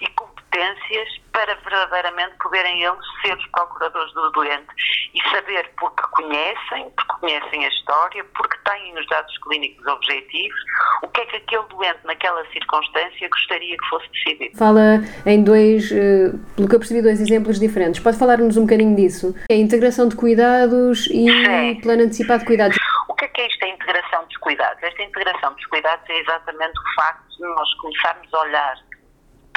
e 0.00 0.06
competências 0.14 1.08
para 1.38 1.54
verdadeiramente 1.54 2.34
poderem 2.42 2.82
eles 2.82 2.98
ser 3.22 3.36
os 3.36 3.46
procuradores 3.52 4.12
do 4.12 4.28
doente 4.30 4.66
e 5.14 5.22
saber 5.30 5.70
porque 5.78 6.02
conhecem, 6.10 6.90
porque 6.96 7.14
conhecem 7.20 7.64
a 7.64 7.68
história, 7.68 8.24
porque 8.36 8.58
têm 8.68 8.98
os 8.98 9.06
dados 9.06 9.38
clínicos 9.44 9.86
objetivos, 9.86 10.58
o 11.04 11.08
que 11.08 11.20
é 11.20 11.26
que 11.26 11.36
aquele 11.36 11.62
doente 11.68 12.00
naquela 12.02 12.44
circunstância 12.46 13.28
gostaria 13.28 13.76
que 13.76 13.88
fosse 13.88 14.08
decidido. 14.10 14.58
Fala 14.58 15.00
em 15.24 15.44
dois, 15.44 15.92
eh, 15.92 16.32
pelo 16.56 16.68
que 16.68 16.74
eu 16.74 16.80
percebi, 16.80 17.02
dois 17.02 17.20
exemplos 17.20 17.60
diferentes. 17.60 18.00
Pode 18.00 18.18
falar-nos 18.18 18.56
um 18.56 18.62
bocadinho 18.62 18.96
disso? 18.96 19.32
É 19.48 19.54
a 19.54 19.58
integração 19.58 20.08
de 20.08 20.16
cuidados 20.16 21.06
e 21.06 21.30
Sim. 21.30 21.80
plano 21.82 22.02
antecipado 22.02 22.40
de 22.40 22.46
cuidados. 22.46 22.76
O 23.08 23.14
que 23.14 23.26
é 23.26 23.28
que 23.28 23.40
é 23.42 23.46
isto, 23.46 23.64
a 23.64 23.68
integração 23.68 24.24
dos 24.24 24.36
cuidados? 24.38 24.82
Esta 24.82 25.02
integração 25.04 25.52
dos 25.52 25.66
cuidados 25.66 26.04
é 26.10 26.18
exatamente 26.18 26.76
o 26.76 26.94
facto 26.96 27.28
de 27.36 27.44
nós 27.44 27.74
começarmos 27.74 28.34
a 28.34 28.40
olhar 28.40 28.88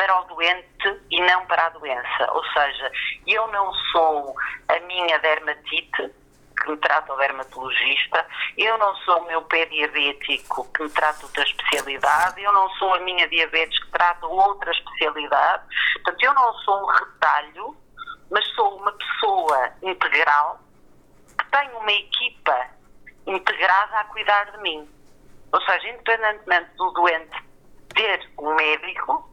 para 0.01 0.19
o 0.19 0.23
doente 0.23 0.99
e 1.11 1.21
não 1.21 1.45
para 1.45 1.67
a 1.67 1.69
doença. 1.69 2.31
Ou 2.31 2.43
seja, 2.45 2.91
eu 3.27 3.47
não 3.49 3.71
sou 3.91 4.35
a 4.67 4.79
minha 4.79 5.19
dermatite 5.19 6.11
que 6.57 6.71
me 6.71 6.77
trata 6.77 7.13
o 7.13 7.17
dermatologista, 7.17 8.25
eu 8.57 8.77
não 8.79 8.95
sou 8.97 9.19
o 9.19 9.27
meu 9.27 9.41
pé 9.43 9.65
diabético 9.65 10.67
que 10.73 10.83
me 10.83 10.89
trata 10.89 11.27
da 11.27 11.43
especialidade, 11.43 12.41
eu 12.41 12.51
não 12.51 12.69
sou 12.71 12.93
a 12.95 12.99
minha 12.99 13.27
diabetes 13.27 13.77
que 13.83 13.91
trata 13.91 14.25
outra 14.25 14.71
especialidade. 14.71 15.63
Portanto, 15.93 16.23
eu 16.23 16.33
não 16.33 16.53
sou 16.59 16.83
um 16.83 16.85
retalho, 16.87 17.77
mas 18.31 18.47
sou 18.55 18.77
uma 18.77 18.91
pessoa 18.91 19.71
integral 19.83 20.59
que 21.37 21.45
tem 21.51 21.69
uma 21.75 21.91
equipa 21.91 22.67
integrada 23.27 23.97
a 23.97 24.03
cuidar 24.05 24.51
de 24.51 24.57
mim. 24.61 24.89
Ou 25.51 25.61
seja, 25.61 25.89
independentemente 25.89 26.69
do 26.75 26.91
doente 26.91 27.43
ter 27.93 28.31
um 28.39 28.55
médico, 28.55 29.30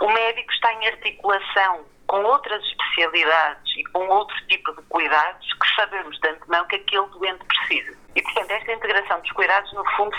o 0.00 0.08
médico 0.10 0.52
está 0.52 0.72
em 0.74 0.86
articulação 0.86 1.84
com 2.06 2.22
outras 2.24 2.62
especialidades 2.64 3.76
e 3.76 3.84
com 3.84 4.08
outro 4.08 4.34
tipo 4.46 4.74
de 4.74 4.82
cuidados 4.88 5.46
que 5.54 5.74
sabemos 5.76 6.18
de 6.20 6.28
antemão 6.28 6.66
que 6.66 6.76
aquele 6.76 7.06
doente 7.08 7.44
precisa. 7.44 7.96
E, 8.16 8.22
portanto, 8.22 8.50
esta 8.50 8.72
integração 8.72 9.20
dos 9.20 9.30
cuidados, 9.32 9.72
no 9.74 9.84
fundo, 9.90 10.16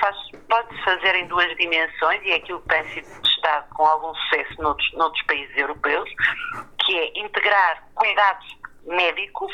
pode-se 0.48 0.84
fazer 0.84 1.16
em 1.16 1.28
duas 1.28 1.54
dimensões, 1.58 2.22
e 2.24 2.32
é 2.32 2.36
aquilo 2.36 2.62
que 2.62 2.70
tem 2.70 2.84
sido 2.90 3.22
testado 3.22 3.68
com 3.76 3.86
algum 3.86 4.14
sucesso 4.14 4.62
noutros, 4.62 4.94
noutros 4.94 5.26
países 5.26 5.58
europeus, 5.58 6.10
que 6.86 6.98
é 6.98 7.20
integrar 7.20 7.84
cuidados 7.96 8.60
médicos 8.86 9.52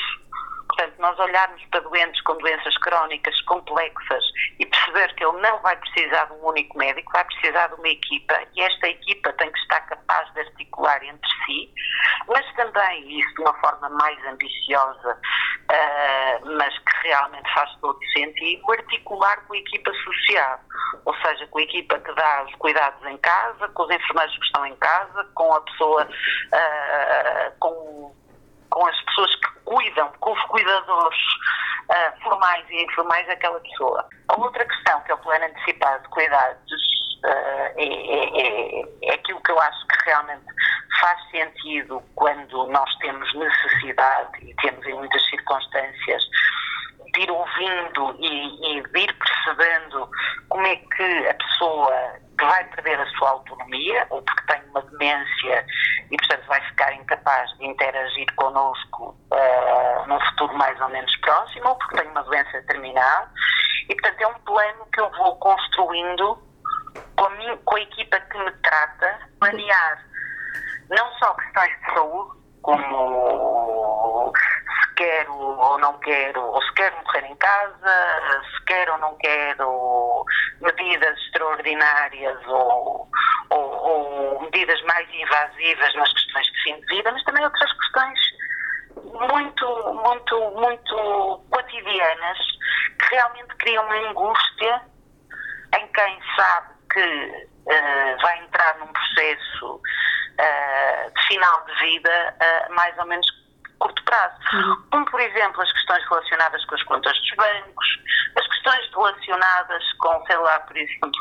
Portanto, 0.75 1.00
nós 1.00 1.17
olharmos 1.20 1.63
para 1.72 1.79
doentes 1.79 2.22
com 2.22 2.38
doenças 2.38 2.77
crónicas 2.79 3.39
complexas 3.41 4.24
e 4.60 4.65
perceber 4.65 5.13
que 5.15 5.24
ele 5.24 5.39
não 5.39 5.58
vai 5.62 5.75
precisar 5.77 6.25
de 6.25 6.34
um 6.34 6.48
único 6.48 6.77
médico, 6.77 7.12
vai 7.13 7.24
precisar 7.24 7.67
de 7.67 7.75
uma 7.75 7.88
equipa 7.88 8.41
e 8.53 8.62
esta 8.62 8.89
equipa 8.89 9.32
tem 9.34 9.50
que 9.51 9.60
estar 9.60 9.79
capaz 9.82 10.32
de 10.34 10.41
articular 10.41 11.01
entre 11.01 11.29
si, 11.46 11.72
mas 12.27 12.46
também, 12.55 13.20
isso 13.20 13.34
de 13.36 13.41
uma 13.41 13.53
forma 13.53 13.88
mais 13.89 14.17
ambiciosa, 14.25 15.17
uh, 15.72 16.58
mas 16.58 16.77
que 16.77 17.08
realmente 17.08 17.53
faz 17.53 17.74
todo 17.79 18.00
sentido, 18.12 18.72
articular 18.74 19.38
com 19.48 19.53
a 19.53 19.58
equipa 19.58 19.94
social, 19.94 20.60
ou 21.05 21.15
seja, 21.22 21.48
com 21.48 21.60
a 21.60 21.63
equipa 21.63 21.98
que 22.00 22.13
dá 22.15 22.44
os 22.44 22.55
cuidados 22.55 23.05
em 23.05 23.17
casa, 23.20 23.67
com 23.70 23.84
os 23.84 23.91
enfermeiros 23.91 24.38
que 24.38 24.46
estão 24.46 24.65
em 24.65 24.75
casa, 24.75 25.24
com 25.36 25.53
a 25.53 25.62
pessoa, 25.62 26.05
uh, 26.05 27.60
com 27.60 28.13
com 28.75 28.86
as 28.88 29.01
pessoas 29.03 29.34
que 29.38 29.54
cuidam, 29.65 30.12
com 30.19 30.31
os 30.31 30.41
cuidadores 30.45 31.19
uh, 31.89 32.22
formais 32.24 32.65
e 32.69 32.84
informais 32.84 33.27
daquela 33.27 33.60
pessoa. 33.60 34.07
A 34.29 34.39
outra 34.39 34.65
questão, 34.65 35.01
que 35.01 35.12
é 35.12 35.15
o 35.15 35.17
plano 35.19 35.45
antecipado 35.45 36.03
de 36.03 36.10
cuidados, 36.10 36.72
uh, 37.24 37.72
é, 37.75 37.84
é, 37.84 39.10
é, 39.10 39.13
aquilo 39.13 39.41
que 39.41 39.51
eu 39.51 39.60
acho 39.60 39.88
que 39.88 40.05
realmente 40.05 40.45
faz 41.00 41.19
sentido 41.29 42.01
quando 42.15 42.67
nós 42.67 42.95
temos 42.98 43.34
necessidade 43.34 44.50
e 44.50 44.55
temos 44.55 44.86
em 44.86 44.93
muitas 44.93 45.24
circunstâncias 45.29 46.24
de 47.13 47.22
ir 47.22 47.31
ouvindo 47.31 48.15
e, 48.19 48.77
e 48.77 48.81
de 48.81 49.00
ir 49.00 49.13
percebendo 49.13 50.10
como 50.50 50.65
é 50.65 50.75
que 50.75 51.27
a 51.27 51.34
pessoa 51.34 52.25
que 52.37 52.45
vai 52.45 52.63
perder 52.65 52.99
a 52.99 53.05
sua 53.11 53.29
autonomia, 53.29 54.05
ou 54.09 54.21
porque 54.21 54.53
tem 54.53 54.61
uma 54.69 54.81
demência 54.81 55.65
e, 56.11 56.17
portanto, 56.17 56.45
vai 56.47 56.61
ficar 56.61 56.93
incapaz 56.93 57.49
de 57.57 57.65
interagir 57.65 58.25
connosco 58.35 59.15
uh, 59.31 60.07
num 60.07 60.19
futuro 60.19 60.53
mais 60.57 60.79
ou 60.81 60.89
menos 60.89 61.15
próximo, 61.17 61.69
ou 61.69 61.75
porque 61.75 61.97
tem 61.97 62.07
uma 62.09 62.23
doença 62.23 62.61
terminal. 62.67 63.27
E, 63.89 63.95
portanto, 63.95 64.21
é 64.21 64.27
um 64.27 64.39
plano 64.39 64.85
que 64.93 65.01
eu 65.01 65.09
vou 65.11 65.35
construindo 65.37 66.37
com 67.15 67.25
a, 67.25 67.29
minha, 67.31 67.57
com 67.57 67.75
a 67.75 67.81
equipa 67.81 68.19
que 68.19 68.37
me 68.37 68.51
trata, 68.51 69.19
planear 69.39 70.05
não 70.89 71.11
só 71.13 71.33
questões 71.33 71.79
de 71.79 71.93
saúde, 71.93 72.39
como 72.61 72.81
quero 74.95 75.33
ou 75.33 75.77
não 75.79 75.97
quero, 75.99 76.41
ou 76.41 76.61
se 76.61 76.73
quero 76.73 76.95
morrer 77.03 77.25
em 77.25 77.35
casa, 77.35 78.41
se 78.53 78.65
quero 78.65 78.93
ou 78.93 78.97
não 78.99 79.17
quero 79.17 80.25
medidas 80.61 81.17
extraordinárias 81.19 82.37
ou, 82.47 83.07
ou, 83.49 83.59
ou 83.59 84.41
medidas 84.41 84.81
mais 84.83 85.07
invasivas 85.13 85.95
nas 85.95 86.11
questões 86.13 86.47
de 86.47 86.63
fim 86.63 86.79
de 86.81 86.85
vida, 86.87 87.11
mas 87.11 87.23
também 87.23 87.43
outras 87.43 87.71
questões 87.73 88.19
muito, 89.03 89.93
muito, 89.93 90.51
muito 90.51 91.45
cotidianas 91.51 92.37
que 92.99 93.15
realmente 93.15 93.55
criam 93.57 93.85
uma 93.85 94.09
angústia 94.09 94.81
em 95.77 95.87
quem 95.87 96.19
sabe 96.35 96.67
que 96.91 97.47
uh, 97.65 98.21
vai 98.21 98.39
entrar 98.39 98.77
num 98.79 98.87
processo 98.87 99.75
uh, 99.75 101.11
de 101.13 101.27
final 101.27 101.65
de 101.65 101.75
vida 101.79 102.35
uh, 102.41 102.73
mais 102.73 102.97
ou 102.97 103.05
menos 103.05 103.44
curto 103.79 104.03
prazo. 104.03 104.36
Uhum. 104.53 104.84
Como, 104.91 105.05
por 105.05 105.20
exemplo, 105.20 105.62
as 105.62 105.72
questões 105.72 106.03
relacionadas 106.10 106.65
com 106.65 106.75
as 106.75 106.84
contas 106.84 107.17
dos 107.20 107.32
bancos, 107.36 107.88
as 108.38 108.48
questões 108.48 108.89
relacionadas 108.94 109.84
com, 110.00 110.25
sei 110.25 110.38
lá, 110.38 110.60
por 110.62 110.77
exemplo, 110.77 111.12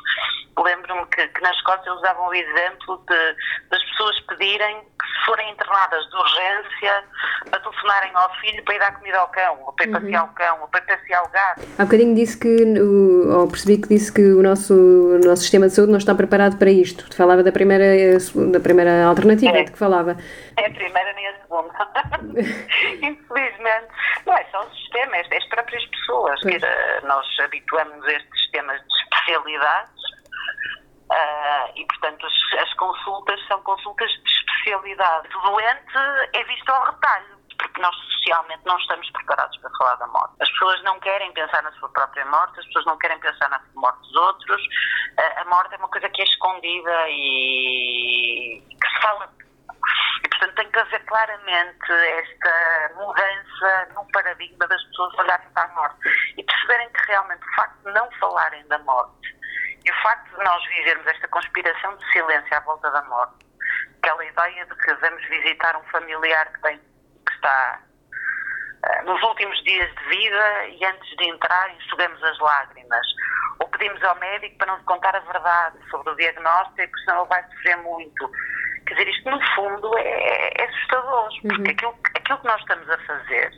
lembro-me 0.62 1.06
que, 1.06 1.26
que 1.28 1.40
na 1.40 1.50
Escócia 1.50 1.92
usavam 1.92 2.28
o 2.28 2.34
exemplo 2.34 3.02
de, 3.08 3.36
das 3.70 3.82
pessoas 3.90 4.20
pedirem 4.20 4.80
que 4.80 5.06
se 5.06 5.26
forem 5.26 5.50
internadas 5.50 6.08
de 6.08 6.16
urgência 6.16 7.04
para 7.50 7.60
telefonarem 7.60 8.10
ao 8.14 8.34
filho 8.36 8.64
para 8.64 8.74
ir 8.74 8.78
dar 8.78 8.94
comida 8.96 9.18
ao 9.18 9.28
cão, 9.28 9.58
ou 9.66 9.72
para 9.72 9.86
ir 9.86 9.88
uhum. 9.88 10.00
passear 10.00 10.24
o 10.24 10.28
cão, 10.28 10.60
ou 10.62 10.68
para 10.68 10.80
ir 10.80 10.86
passear 10.86 11.22
o 11.22 11.28
gato. 11.30 11.62
Há 11.78 11.84
bocadinho 11.84 12.14
disse 12.14 12.38
que, 12.38 12.80
ou 12.80 13.48
percebi 13.48 13.78
que 13.78 13.88
disse 13.88 14.12
que 14.12 14.22
o 14.22 14.42
nosso, 14.42 14.74
o 14.74 15.18
nosso 15.18 15.42
sistema 15.42 15.66
de 15.66 15.74
saúde 15.74 15.92
não 15.92 15.98
está 15.98 16.14
preparado 16.14 16.56
para 16.58 16.70
isto. 16.70 17.14
Falava 17.14 17.42
da 17.42 17.52
primeira, 17.52 17.84
da 18.52 18.60
primeira 18.60 19.04
alternativa 19.04 19.56
é. 19.56 19.64
de 19.64 19.72
que 19.72 19.78
falava. 19.78 20.16
É 20.56 20.66
a 20.66 20.70
primeira 20.70 21.12
nem 21.14 21.28
a 21.28 21.34
segunda. 21.40 21.74
Infelizmente, 23.02 23.88
não 24.26 24.34
é 24.34 24.44
só 24.50 24.60
o 24.60 24.74
sistema, 24.74 25.16
é 25.16 25.36
as 25.36 25.48
próprias 25.48 25.84
pessoas. 25.86 26.40
Que 26.40 26.58
nós 27.06 27.26
habituamos 27.40 28.04
a 28.04 28.12
estes 28.12 28.40
sistemas 28.40 28.80
de 28.80 28.94
especialidades 29.02 30.04
uh, 31.10 31.72
e, 31.74 31.86
portanto, 31.86 32.26
as, 32.26 32.60
as, 32.60 32.74
consultas 32.74 33.40
são 33.46 33.60
consultas 33.62 34.10
de 34.10 34.30
especialidade. 34.30 35.28
O 35.36 35.40
doente 35.40 35.98
é 36.32 36.44
visto 36.44 36.68
ao 36.70 36.84
retalho, 36.86 37.38
porque 37.58 37.80
nós 37.80 37.94
socialmente 37.96 38.62
não 38.64 38.76
estamos 38.78 39.10
preparados 39.10 39.56
para 39.58 39.70
falar 39.78 39.96
da 39.96 40.06
morte. 40.08 40.34
As 40.40 40.50
pessoas 40.50 40.82
não 40.82 40.98
querem 41.00 41.32
pensar 41.32 41.62
na 41.62 41.72
sua 41.72 41.88
própria 41.90 42.24
morte, 42.26 42.60
as 42.60 42.66
pessoas 42.66 42.86
não 42.86 42.98
querem 42.98 43.18
pensar 43.20 43.48
na 43.50 43.60
morte 43.74 44.00
dos 44.00 44.16
outros. 44.16 44.62
Uh, 45.18 45.40
a 45.40 45.44
morte 45.46 45.74
é 45.74 45.78
uma 45.78 45.88
coisa 45.88 46.08
que 46.08 46.22
é 46.22 46.24
escondida 46.24 47.08
e 47.08 48.62
que 48.80 48.88
se 48.88 49.02
fala 49.02 49.28
e, 50.24 50.28
portanto, 50.28 50.54
tem 50.54 50.70
que 50.70 50.78
haver 50.78 51.04
claramente 51.04 51.92
esta 51.92 52.90
mudança 52.94 53.88
no 53.94 54.06
paradigma 54.12 54.66
das 54.66 54.82
pessoas 54.84 55.14
olharem 55.18 55.48
para 55.50 55.64
a 55.64 55.74
morte 55.74 55.96
e 56.36 56.42
perceberem 56.42 56.88
que 56.90 57.06
realmente 57.06 57.42
o 57.46 57.54
facto 57.54 57.84
de 57.84 57.92
não 57.92 58.10
falarem 58.12 58.66
da 58.68 58.78
morte 58.78 59.34
e 59.84 59.90
o 59.90 60.02
facto 60.02 60.36
de 60.36 60.44
nós 60.44 60.66
vivermos 60.66 61.06
esta 61.06 61.28
conspiração 61.28 61.96
de 61.96 62.12
silêncio 62.12 62.56
à 62.56 62.60
volta 62.60 62.90
da 62.90 63.02
morte, 63.02 63.46
aquela 64.02 64.24
ideia 64.24 64.64
de 64.64 64.74
que 64.76 64.94
vamos 64.94 65.22
visitar 65.28 65.76
um 65.76 65.84
familiar 65.84 66.50
que, 66.52 66.60
tem, 66.62 66.78
que 66.78 67.34
está 67.34 67.80
uh, 67.80 69.04
nos 69.04 69.22
últimos 69.22 69.62
dias 69.64 69.94
de 69.94 70.04
vida 70.04 70.66
e 70.68 70.84
antes 70.84 71.16
de 71.16 71.24
entrar 71.24 71.70
enxugamos 71.74 72.22
as 72.22 72.38
lágrimas, 72.38 73.06
ou 73.60 73.68
pedimos 73.68 74.02
ao 74.02 74.16
médico 74.16 74.56
para 74.56 74.74
nos 74.74 74.84
contar 74.84 75.14
a 75.14 75.20
verdade 75.20 75.78
sobre 75.90 76.10
o 76.10 76.16
diagnóstico, 76.16 76.98
senão 77.00 77.20
ele 77.20 77.28
vai 77.28 77.44
sofrer 77.50 77.76
muito. 77.78 78.30
Quer 78.86 78.94
dizer, 78.94 79.08
isto 79.08 79.30
no 79.30 79.40
fundo 79.54 79.98
é, 79.98 80.50
é 80.58 80.64
assustador, 80.64 81.28
porque 81.42 81.56
uhum. 81.56 81.70
aquilo, 81.70 81.98
aquilo 82.16 82.38
que 82.38 82.46
nós 82.46 82.60
estamos 82.60 82.90
a 82.90 82.98
fazer, 82.98 83.52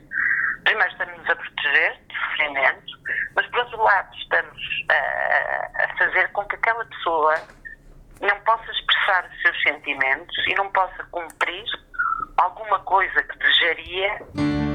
primeiro 0.65 0.93
estamos 0.93 1.31
a 1.31 1.37
proteger 1.37 2.01
de 2.09 2.15
sofrimento, 2.15 2.99
mas 3.35 3.47
por 3.47 3.61
outro 3.61 3.83
lado 3.83 4.17
estamos 4.17 4.61
a, 4.91 5.85
a 5.85 5.99
fazer 5.99 6.31
com 6.33 6.45
que 6.45 6.57
aquela 6.57 6.85
pessoa 6.85 7.35
não 8.21 8.41
possa 8.41 8.71
expressar 8.71 9.29
os 9.31 9.43
seus 9.43 9.63
sentimentos 9.63 10.37
e 10.49 10.55
não 10.55 10.71
possa 10.71 11.05
cumprir 11.11 11.65
alguma 12.39 12.79
coisa 12.81 13.23
que 13.23 13.39
desejaria. 13.39 14.66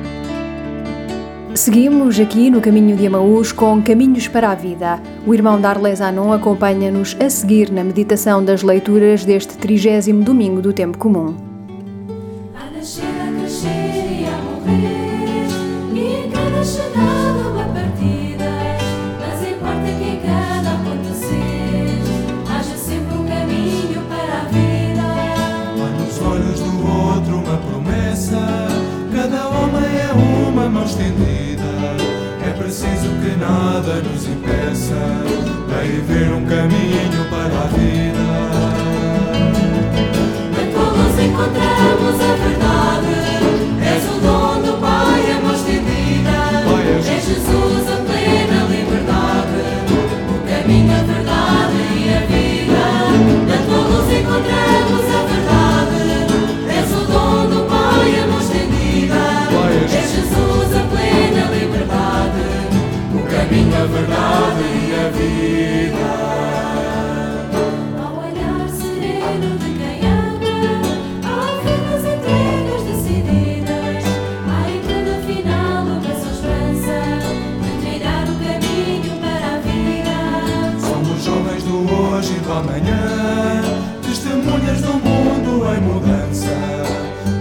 Seguimos 1.53 2.17
aqui 2.17 2.49
no 2.49 2.61
caminho 2.61 2.95
de 2.95 3.05
Amaús 3.05 3.51
com 3.51 3.81
Caminhos 3.81 4.27
para 4.27 4.51
a 4.51 4.55
Vida. 4.55 5.01
O 5.27 5.33
irmão 5.33 5.59
Darles 5.59 5.99
Anon 5.99 6.31
acompanha-nos 6.31 7.15
a 7.19 7.29
seguir 7.29 7.69
na 7.69 7.83
meditação 7.83 8.43
das 8.43 8.63
leituras 8.63 9.25
deste 9.25 9.57
trigésimo 9.57 10.23
domingo 10.23 10.61
do 10.61 10.71
Tempo 10.71 10.97
Comum. 10.97 11.35
A 12.55 12.71
nascer, 12.71 13.03
a 13.03 13.39
crescer 13.39 13.67
e 13.67 14.25
a 14.25 14.37
morrer, 14.41 15.00
Minha 63.51 63.85
verdade 63.85 64.63
e 64.63 64.95
a 64.95 65.09
vida. 65.09 66.07
Ao 68.01 68.13
olhar 68.23 68.63
sereno 68.69 69.57
de 69.59 69.69
quem 69.77 70.07
ama, 70.07 70.55
há 71.27 71.59
vidas 71.59 72.03
entregas 72.05 72.81
decididas. 72.87 74.03
Há 74.47 74.71
em 74.71 74.79
cada 74.87 75.15
final 75.27 75.83
uma 75.83 75.99
só 76.01 76.29
esperança 76.31 76.97
de 77.61 77.71
trilhar 77.81 78.23
o 78.23 78.35
caminho 78.39 79.13
para 79.19 79.47
a 79.51 79.59
vida. 79.59 80.17
Somos 80.79 81.19
jovens 81.21 81.63
do 81.65 81.77
hoje 81.93 82.31
e 82.37 82.39
do 82.39 82.51
amanhã, 82.53 83.03
testemunhas 84.01 84.79
do 84.79 84.93
mundo 84.93 85.67
em 85.75 85.81
mudança. 85.81 86.55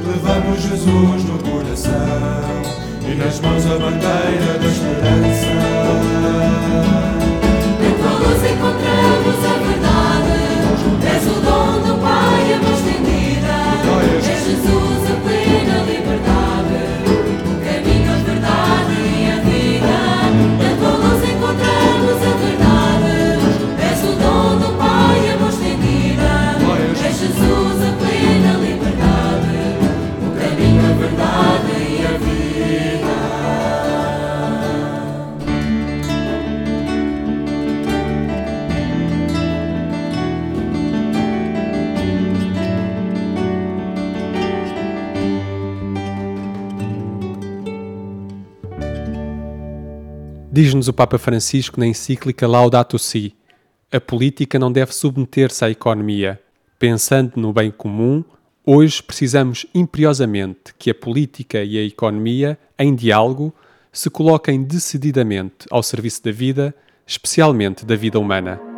Levamos 0.04 0.60
Jesus 0.60 1.22
no 1.22 1.38
coração 1.38 2.80
e 3.08 3.14
nas 3.14 3.38
mãos 3.38 3.64
a 3.64 3.78
bandeira 3.78 4.58
da 4.58 4.66
esperança. 4.66 5.59
Diz-nos 50.62 50.88
o 50.88 50.92
Papa 50.92 51.16
Francisco 51.16 51.80
na 51.80 51.86
encíclica 51.86 52.46
Laudato 52.46 52.98
Si: 52.98 53.32
a 53.90 53.98
política 53.98 54.58
não 54.58 54.70
deve 54.70 54.92
submeter-se 54.92 55.64
à 55.64 55.70
economia. 55.70 56.38
Pensando 56.78 57.32
no 57.36 57.50
bem 57.50 57.70
comum, 57.70 58.22
hoje 58.66 59.02
precisamos 59.02 59.64
imperiosamente 59.74 60.74
que 60.78 60.90
a 60.90 60.94
política 60.94 61.64
e 61.64 61.78
a 61.78 61.82
economia, 61.82 62.58
em 62.78 62.94
diálogo, 62.94 63.54
se 63.90 64.10
coloquem 64.10 64.62
decididamente 64.62 65.66
ao 65.70 65.82
serviço 65.82 66.22
da 66.24 66.30
vida, 66.30 66.74
especialmente 67.06 67.86
da 67.86 67.96
vida 67.96 68.20
humana. 68.20 68.69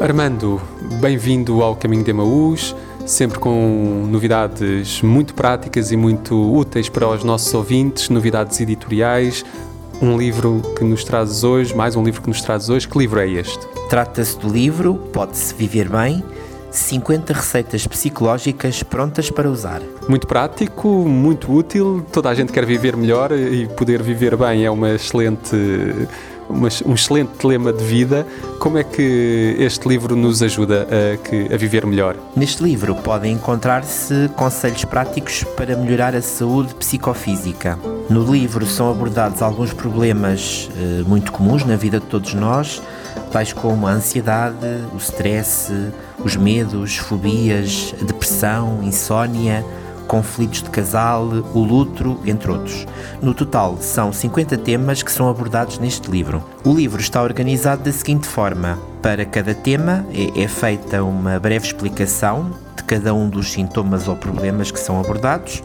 Armando, 0.00 0.60
bem-vindo 1.00 1.62
ao 1.62 1.74
Caminho 1.74 2.04
de 2.04 2.10
Emaús, 2.10 2.76
sempre 3.06 3.38
com 3.38 4.06
novidades 4.10 5.00
muito 5.00 5.32
práticas 5.32 5.90
e 5.90 5.96
muito 5.96 6.34
úteis 6.54 6.90
para 6.90 7.08
os 7.08 7.24
nossos 7.24 7.52
ouvintes, 7.54 8.10
novidades 8.10 8.60
editoriais. 8.60 9.42
Um 10.02 10.18
livro 10.18 10.60
que 10.76 10.84
nos 10.84 11.02
trazes 11.02 11.42
hoje, 11.42 11.74
mais 11.74 11.96
um 11.96 12.04
livro 12.04 12.20
que 12.20 12.28
nos 12.28 12.42
trazes 12.42 12.68
hoje. 12.68 12.86
Que 12.86 12.98
livro 12.98 13.18
é 13.18 13.26
este? 13.26 13.66
Trata-se 13.88 14.38
do 14.38 14.48
livro 14.50 14.96
Pode-se 15.14 15.54
Viver 15.54 15.88
Bem 15.88 16.22
50 16.70 17.32
receitas 17.32 17.86
psicológicas 17.86 18.82
prontas 18.82 19.30
para 19.30 19.50
usar. 19.50 19.80
Muito 20.06 20.26
prático, 20.26 20.88
muito 20.88 21.50
útil. 21.50 22.04
Toda 22.12 22.28
a 22.28 22.34
gente 22.34 22.52
quer 22.52 22.66
viver 22.66 22.94
melhor 22.98 23.32
e 23.32 23.66
poder 23.68 24.02
viver 24.02 24.36
bem 24.36 24.66
é 24.66 24.70
uma 24.70 24.90
excelente 24.90 25.56
um 26.48 26.94
excelente 26.94 27.46
lema 27.46 27.72
de 27.72 27.84
vida. 27.84 28.26
Como 28.58 28.78
é 28.78 28.84
que 28.84 29.56
este 29.58 29.88
livro 29.88 30.16
nos 30.16 30.42
ajuda 30.42 30.86
a, 30.86 31.16
que, 31.16 31.52
a 31.52 31.56
viver 31.56 31.86
melhor? 31.86 32.16
Neste 32.34 32.62
livro 32.62 32.94
podem 32.94 33.32
encontrar-se 33.32 34.28
conselhos 34.36 34.84
práticos 34.84 35.44
para 35.56 35.76
melhorar 35.76 36.14
a 36.14 36.22
saúde 36.22 36.74
psicofísica. 36.74 37.78
No 38.08 38.32
livro 38.32 38.66
são 38.66 38.90
abordados 38.90 39.42
alguns 39.42 39.72
problemas 39.72 40.70
eh, 40.76 41.02
muito 41.06 41.32
comuns 41.32 41.64
na 41.64 41.76
vida 41.76 41.98
de 41.98 42.06
todos 42.06 42.34
nós, 42.34 42.82
tais 43.32 43.52
como 43.52 43.86
a 43.86 43.90
ansiedade, 43.90 44.56
o 44.94 44.96
stress, 44.96 45.72
os 46.24 46.36
medos, 46.36 46.96
fobias, 46.96 47.94
a 48.00 48.04
depressão, 48.04 48.80
insônia 48.82 49.64
conflitos 50.06 50.62
de 50.62 50.70
casal, 50.70 51.26
o 51.54 51.60
luto, 51.60 52.18
entre 52.24 52.50
outros. 52.50 52.86
No 53.20 53.34
total, 53.34 53.76
são 53.80 54.12
50 54.12 54.56
temas 54.58 55.02
que 55.02 55.12
são 55.12 55.28
abordados 55.28 55.78
neste 55.78 56.10
livro. 56.10 56.42
O 56.64 56.72
livro 56.72 57.00
está 57.00 57.22
organizado 57.22 57.82
da 57.82 57.92
seguinte 57.92 58.26
forma: 58.26 58.78
para 59.02 59.24
cada 59.24 59.54
tema 59.54 60.06
é, 60.12 60.42
é 60.42 60.48
feita 60.48 61.02
uma 61.02 61.38
breve 61.38 61.66
explicação 61.66 62.50
de 62.76 62.84
cada 62.84 63.14
um 63.14 63.28
dos 63.28 63.52
sintomas 63.52 64.08
ou 64.08 64.16
problemas 64.16 64.70
que 64.70 64.80
são 64.80 65.00
abordados. 65.00 65.62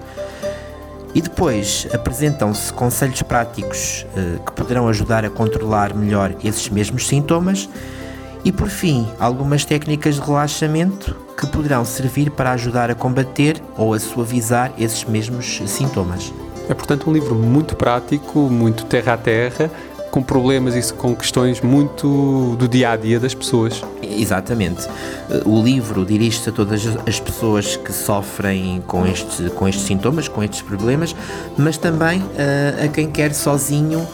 E 1.14 1.22
depois 1.22 1.88
apresentam-se 1.94 2.72
conselhos 2.72 3.22
práticos 3.22 4.06
eh, 4.16 4.40
que 4.46 4.52
poderão 4.54 4.88
ajudar 4.88 5.26
a 5.26 5.30
controlar 5.30 5.94
melhor 5.94 6.34
esses 6.42 6.70
mesmos 6.70 7.06
sintomas. 7.06 7.68
E 8.44 8.52
por 8.52 8.70
fim, 8.70 9.08
algumas 9.20 9.66
técnicas 9.66 10.16
de 10.16 10.22
relaxamento 10.22 11.16
que 11.38 11.46
poderão 11.48 11.86
servir 11.86 12.32
para 12.32 12.52
ajudar 12.52 12.90
a 12.90 12.96
combater 12.96 13.62
ou 13.78 13.94
a 13.94 14.00
suavizar 14.00 14.72
esses 14.78 15.04
mesmos 15.04 15.62
sintomas. 15.66 16.34
É, 16.70 16.74
portanto, 16.74 17.10
um 17.10 17.14
livro 17.14 17.36
muito 17.36 17.76
prático, 17.76 18.40
muito 18.40 18.86
terra 18.86 19.14
a 19.14 19.18
terra, 19.18 19.70
com 20.12 20.22
problemas 20.22 20.76
e 20.76 20.94
com 20.94 21.16
questões 21.16 21.62
muito 21.62 22.56
do 22.60 22.68
dia 22.68 22.92
a 22.92 22.98
dia 22.98 23.20
das 23.20 23.34
pessoas. 23.34 23.82
Exatamente. 24.02 24.88
O 25.46 25.64
livro 25.64 26.06
dirige-se 26.06 26.50
a 26.50 26.52
todas 26.52 26.86
as 27.08 27.20
pessoas 27.20 27.78
que 27.78 27.94
sofrem 27.94 28.84
com, 28.86 29.08
este, 29.08 29.50
com 29.52 29.68
estes 29.68 29.86
sintomas, 29.86 30.28
com 30.28 30.44
estes 30.44 30.62
problemas, 30.62 31.16
mas 31.58 31.78
também 31.78 32.20
uh, 32.20 32.86
a 32.86 32.88
quem 32.90 33.10
quer 33.10 33.34
sozinho 33.34 34.06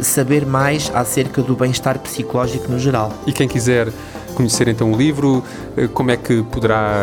saber 0.00 0.46
mais 0.46 0.90
acerca 0.94 1.42
do 1.42 1.54
bem-estar 1.56 1.98
psicológico 1.98 2.70
no 2.70 2.78
geral. 2.78 3.12
E 3.26 3.32
quem 3.32 3.48
quiser 3.48 3.88
conhecer 4.38 4.68
então 4.68 4.92
o 4.92 4.96
livro, 4.96 5.42
eh, 5.76 5.88
como 5.88 6.12
é 6.12 6.16
que 6.16 6.44
poderá 6.44 6.94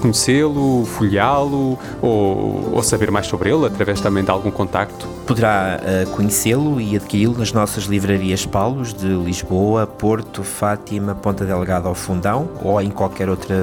conhecê-lo, 0.00 0.86
folheá-lo 0.86 1.78
ou, 2.00 2.74
ou, 2.74 2.82
saber 2.82 3.10
mais 3.10 3.26
sobre 3.26 3.50
ele 3.50 3.66
através 3.66 4.00
também 4.00 4.24
de 4.24 4.30
algum 4.30 4.50
contacto? 4.50 5.06
Poderá 5.26 5.78
uh, 5.78 6.10
conhecê-lo 6.12 6.80
e 6.80 6.96
adquiri-lo 6.96 7.36
nas 7.36 7.52
nossas 7.52 7.84
livrarias 7.84 8.46
Paulos 8.46 8.94
de 8.94 9.08
Lisboa, 9.08 9.86
Porto, 9.86 10.42
Fátima, 10.42 11.14
Ponta 11.14 11.44
Delgada 11.44 11.86
ou 11.86 11.94
Fundão 11.94 12.48
ou 12.62 12.80
em 12.80 12.88
qualquer 12.88 13.28
outra 13.28 13.54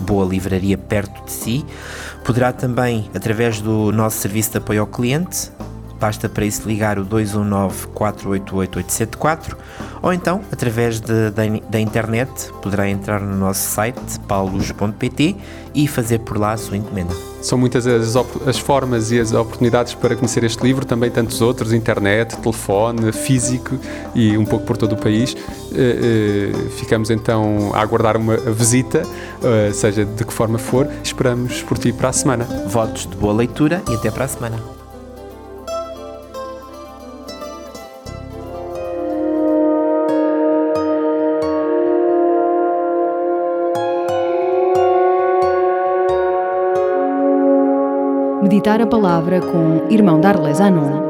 boa 0.00 0.26
livraria 0.26 0.76
perto 0.76 1.24
de 1.24 1.30
si. 1.30 1.64
Poderá 2.24 2.52
também, 2.52 3.08
através 3.14 3.60
do 3.60 3.92
nosso 3.92 4.18
serviço 4.18 4.50
de 4.50 4.58
apoio 4.58 4.80
ao 4.80 4.86
cliente, 4.88 5.52
basta 6.02 6.28
para 6.28 6.44
isso 6.44 6.66
ligar 6.66 6.98
o 6.98 7.04
219 7.04 7.86
488 7.94 8.76
874 8.78 9.56
ou 10.02 10.12
então, 10.12 10.40
através 10.50 11.00
de, 11.00 11.30
da, 11.30 11.80
internet, 11.80 12.52
poderá 12.60 12.88
entrar 12.88 13.20
no 13.20 13.36
nosso 13.36 13.70
site 13.70 14.18
paulos.pt 14.26 15.36
e 15.72 15.86
fazer 15.86 16.18
por 16.18 16.36
lá 16.38 16.52
a 16.52 16.56
sua 16.56 16.76
encomenda. 16.76 17.14
São 17.40 17.56
muitas 17.56 17.86
as, 17.86 18.16
as, 18.44 18.58
formas 18.58 19.12
e 19.12 19.20
as 19.20 19.32
oportunidades 19.32 19.94
para 19.94 20.16
conhecer 20.16 20.42
este 20.42 20.60
livro, 20.60 20.84
também 20.84 21.08
tantos 21.08 21.40
outros, 21.40 21.72
internet, 21.72 22.36
telefone, 22.36 23.12
físico 23.12 23.78
e 24.12 24.36
um 24.36 24.44
pouco 24.44 24.66
por 24.66 24.76
todo 24.76 24.94
o 24.94 24.96
país. 24.96 25.34
Uh, 25.34 25.36
uh, 25.36 26.70
ficamos 26.70 27.08
então 27.08 27.70
a 27.72 27.80
aguardar 27.80 28.16
uma 28.16 28.36
visita, 28.36 29.02
uh, 29.02 29.72
seja 29.72 30.04
de 30.04 30.24
que 30.24 30.32
forma 30.32 30.58
for. 30.58 30.88
Esperamos 31.04 31.62
por 31.62 31.78
ti 31.78 31.92
para 31.92 32.08
a 32.08 32.12
semana. 32.12 32.44
Votos 32.66 33.06
de 33.06 33.16
boa 33.16 33.32
leitura 33.32 33.80
e 33.88 33.94
até 33.94 34.10
para 34.10 34.24
a 34.24 34.28
semana. 34.28 34.81
Meditar 48.52 48.82
a 48.82 48.86
Palavra 48.86 49.40
com 49.40 49.86
Irmão 49.88 50.20
Darles 50.20 50.60
Anon. 50.60 51.00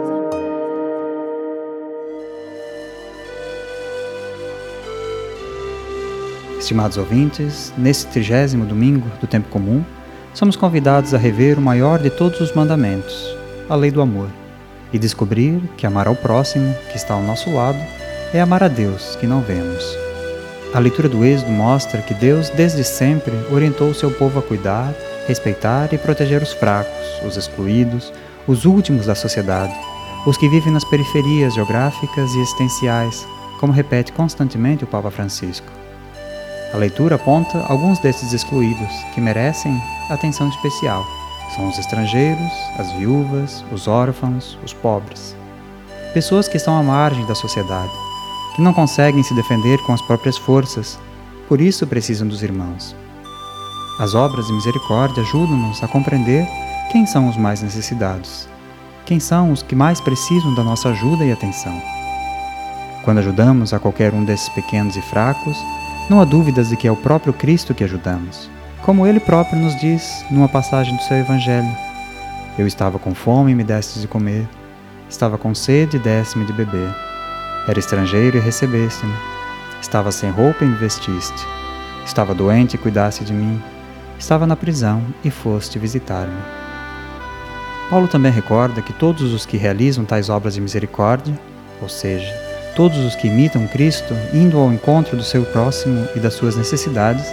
Estimados 6.56 6.96
ouvintes, 6.96 7.74
nesse 7.76 8.06
trigésimo 8.06 8.64
domingo 8.64 9.10
do 9.20 9.26
tempo 9.26 9.48
comum, 9.48 9.84
somos 10.32 10.54
convidados 10.54 11.14
a 11.14 11.18
rever 11.18 11.58
o 11.58 11.60
maior 11.60 11.98
de 11.98 12.10
todos 12.10 12.40
os 12.40 12.54
mandamentos, 12.54 13.36
a 13.68 13.74
lei 13.74 13.90
do 13.90 14.00
amor, 14.00 14.28
e 14.92 14.98
descobrir 14.98 15.60
que 15.76 15.84
amar 15.84 16.06
ao 16.06 16.14
próximo, 16.14 16.72
que 16.92 16.96
está 16.96 17.14
ao 17.14 17.22
nosso 17.22 17.52
lado, 17.52 17.78
é 18.32 18.40
amar 18.40 18.62
a 18.62 18.68
Deus, 18.68 19.16
que 19.16 19.26
não 19.26 19.40
vemos. 19.40 19.84
A 20.72 20.78
leitura 20.78 21.08
do 21.08 21.24
Êxodo 21.24 21.50
mostra 21.50 22.02
que 22.02 22.14
Deus, 22.14 22.50
desde 22.50 22.84
sempre, 22.84 23.32
orientou 23.50 23.88
o 23.88 23.94
seu 23.94 24.12
povo 24.12 24.38
a 24.38 24.42
cuidar, 24.42 24.94
respeitar 25.26 25.92
e 25.92 25.98
proteger 25.98 26.42
os 26.42 26.52
fracos, 26.52 27.22
os 27.24 27.36
excluídos, 27.36 28.12
os 28.46 28.64
últimos 28.64 29.06
da 29.06 29.14
sociedade, 29.14 29.74
os 30.26 30.36
que 30.36 30.48
vivem 30.48 30.72
nas 30.72 30.84
periferias 30.84 31.54
geográficas 31.54 32.32
e 32.34 32.40
existenciais, 32.40 33.26
como 33.58 33.72
repete 33.72 34.12
constantemente 34.12 34.84
o 34.84 34.86
Papa 34.86 35.10
Francisco. 35.10 35.66
A 36.72 36.76
leitura 36.76 37.16
aponta 37.16 37.64
alguns 37.68 37.98
desses 37.98 38.32
excluídos 38.32 38.92
que 39.14 39.20
merecem 39.20 39.80
atenção 40.08 40.48
especial. 40.48 41.04
São 41.54 41.68
os 41.68 41.78
estrangeiros, 41.78 42.50
as 42.78 42.90
viúvas, 42.92 43.64
os 43.70 43.86
órfãos, 43.86 44.58
os 44.64 44.72
pobres. 44.72 45.36
Pessoas 46.14 46.48
que 46.48 46.56
estão 46.56 46.78
à 46.78 46.82
margem 46.82 47.26
da 47.26 47.34
sociedade, 47.34 47.92
que 48.56 48.62
não 48.62 48.72
conseguem 48.72 49.22
se 49.22 49.34
defender 49.34 49.78
com 49.84 49.92
as 49.92 50.02
próprias 50.02 50.38
forças, 50.38 50.98
por 51.48 51.60
isso 51.60 51.86
precisam 51.86 52.26
dos 52.26 52.42
irmãos. 52.42 52.96
As 53.98 54.14
obras 54.14 54.46
de 54.46 54.52
misericórdia 54.52 55.22
ajudam-nos 55.22 55.82
a 55.82 55.88
compreender 55.88 56.48
quem 56.90 57.06
são 57.06 57.28
os 57.28 57.36
mais 57.36 57.62
necessitados, 57.62 58.48
quem 59.04 59.20
são 59.20 59.52
os 59.52 59.62
que 59.62 59.74
mais 59.74 60.00
precisam 60.00 60.54
da 60.54 60.64
nossa 60.64 60.88
ajuda 60.88 61.24
e 61.24 61.32
atenção. 61.32 61.80
Quando 63.04 63.18
ajudamos 63.18 63.74
a 63.74 63.78
qualquer 63.78 64.14
um 64.14 64.24
desses 64.24 64.48
pequenos 64.48 64.96
e 64.96 65.02
fracos, 65.02 65.56
não 66.08 66.20
há 66.20 66.24
dúvidas 66.24 66.70
de 66.70 66.76
que 66.76 66.88
é 66.88 66.92
o 66.92 66.96
próprio 66.96 67.32
Cristo 67.32 67.74
que 67.74 67.84
ajudamos, 67.84 68.48
como 68.82 69.06
ele 69.06 69.20
próprio 69.20 69.60
nos 69.60 69.78
diz 69.78 70.24
numa 70.30 70.48
passagem 70.48 70.96
do 70.96 71.02
seu 71.02 71.18
Evangelho. 71.18 71.76
Eu 72.58 72.66
estava 72.66 72.98
com 72.98 73.14
fome 73.14 73.52
e 73.52 73.54
me 73.54 73.64
destes 73.64 74.00
de 74.00 74.08
comer, 74.08 74.48
estava 75.08 75.36
com 75.36 75.54
sede 75.54 75.96
e 75.96 76.00
deste-me 76.00 76.46
de 76.46 76.52
beber. 76.52 76.94
Era 77.68 77.78
estrangeiro 77.78 78.38
e 78.38 78.40
recebeste-me. 78.40 79.14
Estava 79.80 80.10
sem 80.10 80.30
roupa 80.30 80.64
e 80.64 80.68
me 80.68 80.76
vestiste. 80.76 81.46
Estava 82.04 82.34
doente 82.34 82.74
e 82.74 82.78
cuidaste 82.78 83.24
de 83.24 83.32
mim. 83.32 83.62
Estava 84.22 84.46
na 84.46 84.54
prisão 84.54 85.04
e 85.24 85.32
foste 85.32 85.80
visitar-me. 85.80 86.40
Paulo 87.90 88.06
também 88.06 88.30
recorda 88.30 88.80
que 88.80 88.92
todos 88.92 89.32
os 89.32 89.44
que 89.44 89.56
realizam 89.56 90.04
tais 90.04 90.28
obras 90.28 90.54
de 90.54 90.60
misericórdia, 90.60 91.36
ou 91.82 91.88
seja, 91.88 92.32
todos 92.76 92.98
os 92.98 93.16
que 93.16 93.26
imitam 93.26 93.66
Cristo, 93.66 94.14
indo 94.32 94.60
ao 94.60 94.72
encontro 94.72 95.16
do 95.16 95.24
seu 95.24 95.44
próximo 95.46 96.06
e 96.14 96.20
das 96.20 96.34
suas 96.34 96.54
necessidades, 96.54 97.26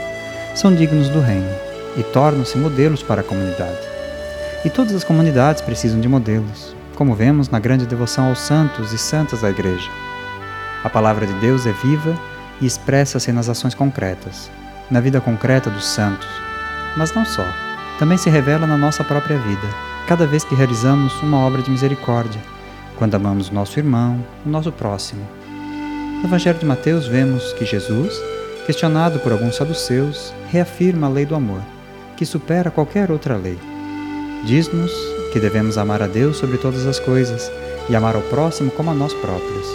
são 0.56 0.73
dignos 0.73 1.10
do 1.10 1.21
reino 1.21 1.47
e 1.95 2.02
tornam-se 2.02 2.58
modelos 2.58 3.04
para 3.04 3.21
a 3.21 3.23
comunidade. 3.23 3.88
E 4.65 4.69
todas 4.71 4.95
as 4.95 5.04
comunidades 5.04 5.62
precisam 5.62 6.02
de 6.02 6.10
modelos, 6.10 6.75
como 6.95 7.13
vemos 7.13 7.49
na 7.49 7.60
grande 7.60 7.86
devoção 7.86 8.30
aos 8.30 8.39
santos 8.39 8.91
e 8.93 8.97
santas 8.97 9.41
da 9.41 9.52
Igreja. 9.52 9.91
A 10.84 10.89
palavra 10.89 11.28
de 11.28 11.34
Deus 11.34 11.67
é 11.67 11.71
viva 11.71 12.17
e 12.60 12.65
expressa-se 12.65 13.32
nas 13.32 13.47
ações 13.47 13.75
concretas, 13.75 14.49
na 14.89 14.99
vida 14.99 15.21
concreta 15.21 15.69
dos 15.69 15.86
santos. 15.86 16.48
Mas 16.97 17.13
não 17.13 17.25
só, 17.25 17.45
também 17.97 18.17
se 18.17 18.30
revela 18.30 18.65
na 18.65 18.78
nossa 18.78 19.04
própria 19.04 19.38
vida, 19.38 19.67
cada 20.08 20.25
vez 20.25 20.43
que 20.43 20.56
realizamos 20.56 21.13
uma 21.21 21.38
obra 21.38 21.62
de 21.62 21.69
misericórdia, 21.69 22.41
quando 22.97 23.15
amamos 23.15 23.49
nosso 23.49 23.80
irmão, 23.80 24.23
o 24.45 24.49
nosso 24.49 24.71
próximo. 24.71 25.25
No 26.21 26.25
Evangelho 26.25 26.60
de 26.60 26.65
Mateus 26.65 27.08
vemos 27.08 27.54
que 27.54 27.65
Jesus, 27.65 28.13
questionado 28.65 29.19
por 29.19 29.32
alguns 29.32 29.56
saduceus, 29.56 30.34
reafirma 30.49 31.08
a 31.08 31.10
lei 31.10 31.25
do 31.25 31.36
amor, 31.36 31.62
que 32.17 32.25
supera 32.25 32.69
qualquer 32.69 33.10
outra 33.12 33.38
lei. 33.38 33.58
Diz-nos 34.45 34.91
que 35.32 35.39
devemos 35.39 35.78
amar 35.78 36.02
a 36.02 36.08
Deus 36.08 36.38
sobre 36.38 36.58
todas 36.58 36.86
as 36.86 36.99
coisas 36.99 37.52
e 37.89 37.95
amar 37.95 38.15
ao 38.15 38.21
próximo 38.23 38.71
como 38.71 38.91
a 38.91 38.93
nós 38.93 39.13
próprios. 39.13 39.67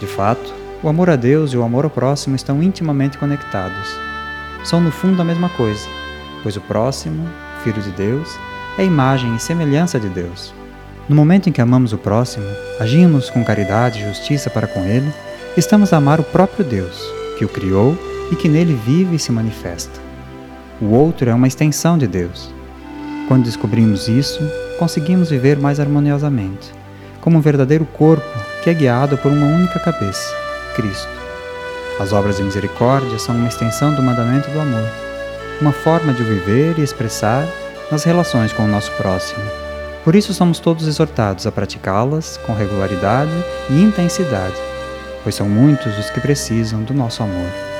De 0.00 0.06
fato, 0.06 0.52
o 0.82 0.88
amor 0.88 1.08
a 1.08 1.16
Deus 1.16 1.52
e 1.52 1.56
o 1.56 1.62
amor 1.62 1.84
ao 1.84 1.90
próximo 1.90 2.36
estão 2.36 2.62
intimamente 2.62 3.16
conectados. 3.16 3.88
São 4.64 4.80
no 4.80 4.90
fundo 4.90 5.22
a 5.22 5.24
mesma 5.24 5.48
coisa, 5.48 5.88
pois 6.44 6.56
o 6.56 6.60
próximo, 6.60 7.26
filho 7.64 7.82
de 7.82 7.90
Deus, 7.92 8.28
é 8.78 8.84
imagem 8.84 9.34
e 9.34 9.40
semelhança 9.40 9.98
de 9.98 10.10
Deus. 10.10 10.54
No 11.08 11.16
momento 11.16 11.48
em 11.48 11.52
que 11.52 11.60
amamos 11.60 11.94
o 11.94 11.98
próximo, 11.98 12.44
agimos 12.78 13.30
com 13.30 13.42
caridade 13.42 13.98
e 13.98 14.06
justiça 14.06 14.50
para 14.50 14.66
com 14.66 14.84
ele, 14.84 15.10
estamos 15.56 15.92
a 15.92 15.96
amar 15.96 16.20
o 16.20 16.24
próprio 16.24 16.64
Deus, 16.64 17.02
que 17.38 17.44
o 17.44 17.48
criou 17.48 17.98
e 18.30 18.36
que 18.36 18.48
nele 18.48 18.78
vive 18.86 19.16
e 19.16 19.18
se 19.18 19.32
manifesta. 19.32 20.00
O 20.80 20.86
outro 20.86 21.30
é 21.30 21.34
uma 21.34 21.48
extensão 21.48 21.96
de 21.96 22.06
Deus. 22.06 22.52
Quando 23.26 23.44
descobrimos 23.44 24.06
isso, 24.06 24.40
conseguimos 24.78 25.30
viver 25.30 25.58
mais 25.58 25.80
harmoniosamente, 25.80 26.72
como 27.20 27.38
um 27.38 27.40
verdadeiro 27.40 27.86
corpo 27.86 28.26
que 28.62 28.68
é 28.68 28.74
guiado 28.74 29.16
por 29.16 29.32
uma 29.32 29.46
única 29.46 29.78
cabeça, 29.78 30.34
Cristo. 30.76 31.08
As 31.98 32.12
obras 32.12 32.36
de 32.36 32.42
misericórdia 32.42 33.18
são 33.18 33.34
uma 33.34 33.48
extensão 33.48 33.94
do 33.94 34.02
mandamento 34.02 34.50
do 34.50 34.60
amor, 34.60 35.03
uma 35.60 35.72
forma 35.72 36.12
de 36.12 36.22
viver 36.22 36.78
e 36.78 36.82
expressar 36.82 37.46
nas 37.90 38.04
relações 38.04 38.52
com 38.52 38.64
o 38.64 38.68
nosso 38.68 38.90
próximo. 38.92 39.42
Por 40.02 40.14
isso 40.14 40.34
somos 40.34 40.58
todos 40.58 40.86
exortados 40.86 41.46
a 41.46 41.52
praticá-las 41.52 42.36
com 42.38 42.52
regularidade 42.52 43.32
e 43.70 43.82
intensidade, 43.82 44.56
pois 45.22 45.34
são 45.34 45.48
muitos 45.48 45.98
os 45.98 46.10
que 46.10 46.20
precisam 46.20 46.82
do 46.82 46.92
nosso 46.92 47.22
amor. 47.22 47.73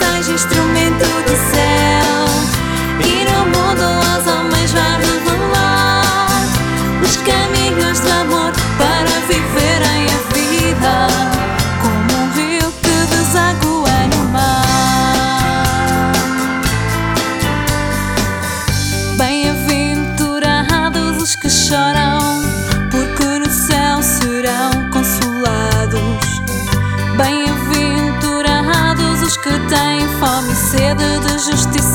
Na 0.00 0.20
terra 0.48 0.63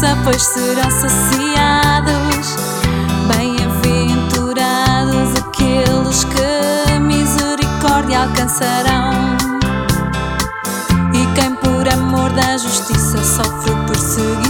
justiça, 0.09 0.17
pois 0.23 0.41
serão 0.41 0.89
saciados. 0.91 2.55
Bem-aventurados 3.27 5.35
aqueles 5.37 6.23
que 6.25 6.99
misericórdia 6.99 8.21
alcançarão. 8.21 9.37
E 11.13 11.25
quem 11.35 11.53
por 11.55 11.87
amor 11.87 12.31
da 12.31 12.57
justiça 12.57 13.23
sofre 13.23 13.75
perseguição. 13.85 14.48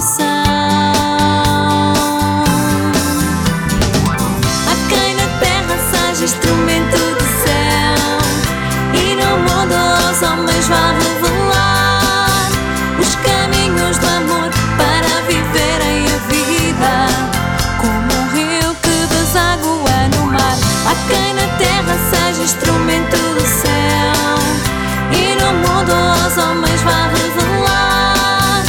aos 26.29 26.37
homens 26.37 26.81
vai 26.81 27.09
revelar 27.09 28.61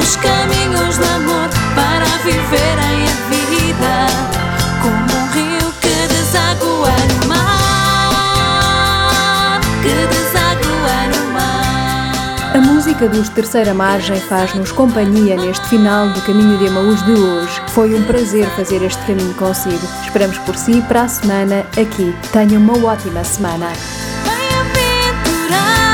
os 0.00 0.16
caminhos 0.16 0.98
de 0.98 1.04
amor 1.04 1.48
para 1.74 2.04
viverem 2.24 3.04
a 3.04 3.14
vida 3.30 4.06
como 4.82 4.96
um 4.96 5.26
rio 5.30 5.72
que 5.80 6.08
deságua 6.08 6.90
no 7.08 7.28
mar, 7.28 8.40
que 9.82 9.94
deságua 10.08 10.96
no 11.14 11.22
mar. 11.32 12.56
A 12.56 12.58
música 12.60 13.08
dos 13.08 13.28
Terceira 13.28 13.72
Margem 13.72 14.20
faz-nos 14.22 14.72
companhia 14.72 15.36
neste 15.36 15.68
final 15.68 16.08
do 16.08 16.20
Caminho 16.22 16.58
de 16.58 16.66
Amaús 16.66 17.00
de 17.04 17.12
hoje. 17.12 17.62
Foi 17.68 17.94
um 17.94 18.02
prazer 18.04 18.48
fazer 18.56 18.82
este 18.82 19.04
caminho 19.06 19.34
consigo. 19.34 19.86
Esperamos 20.02 20.38
por 20.38 20.56
si 20.56 20.82
para 20.82 21.02
a 21.02 21.08
semana 21.08 21.64
aqui. 21.80 22.12
Tenha 22.32 22.58
uma 22.58 22.76
ótima 22.84 23.22
semana. 23.22 23.68
Bem-aventurado. 24.24 25.93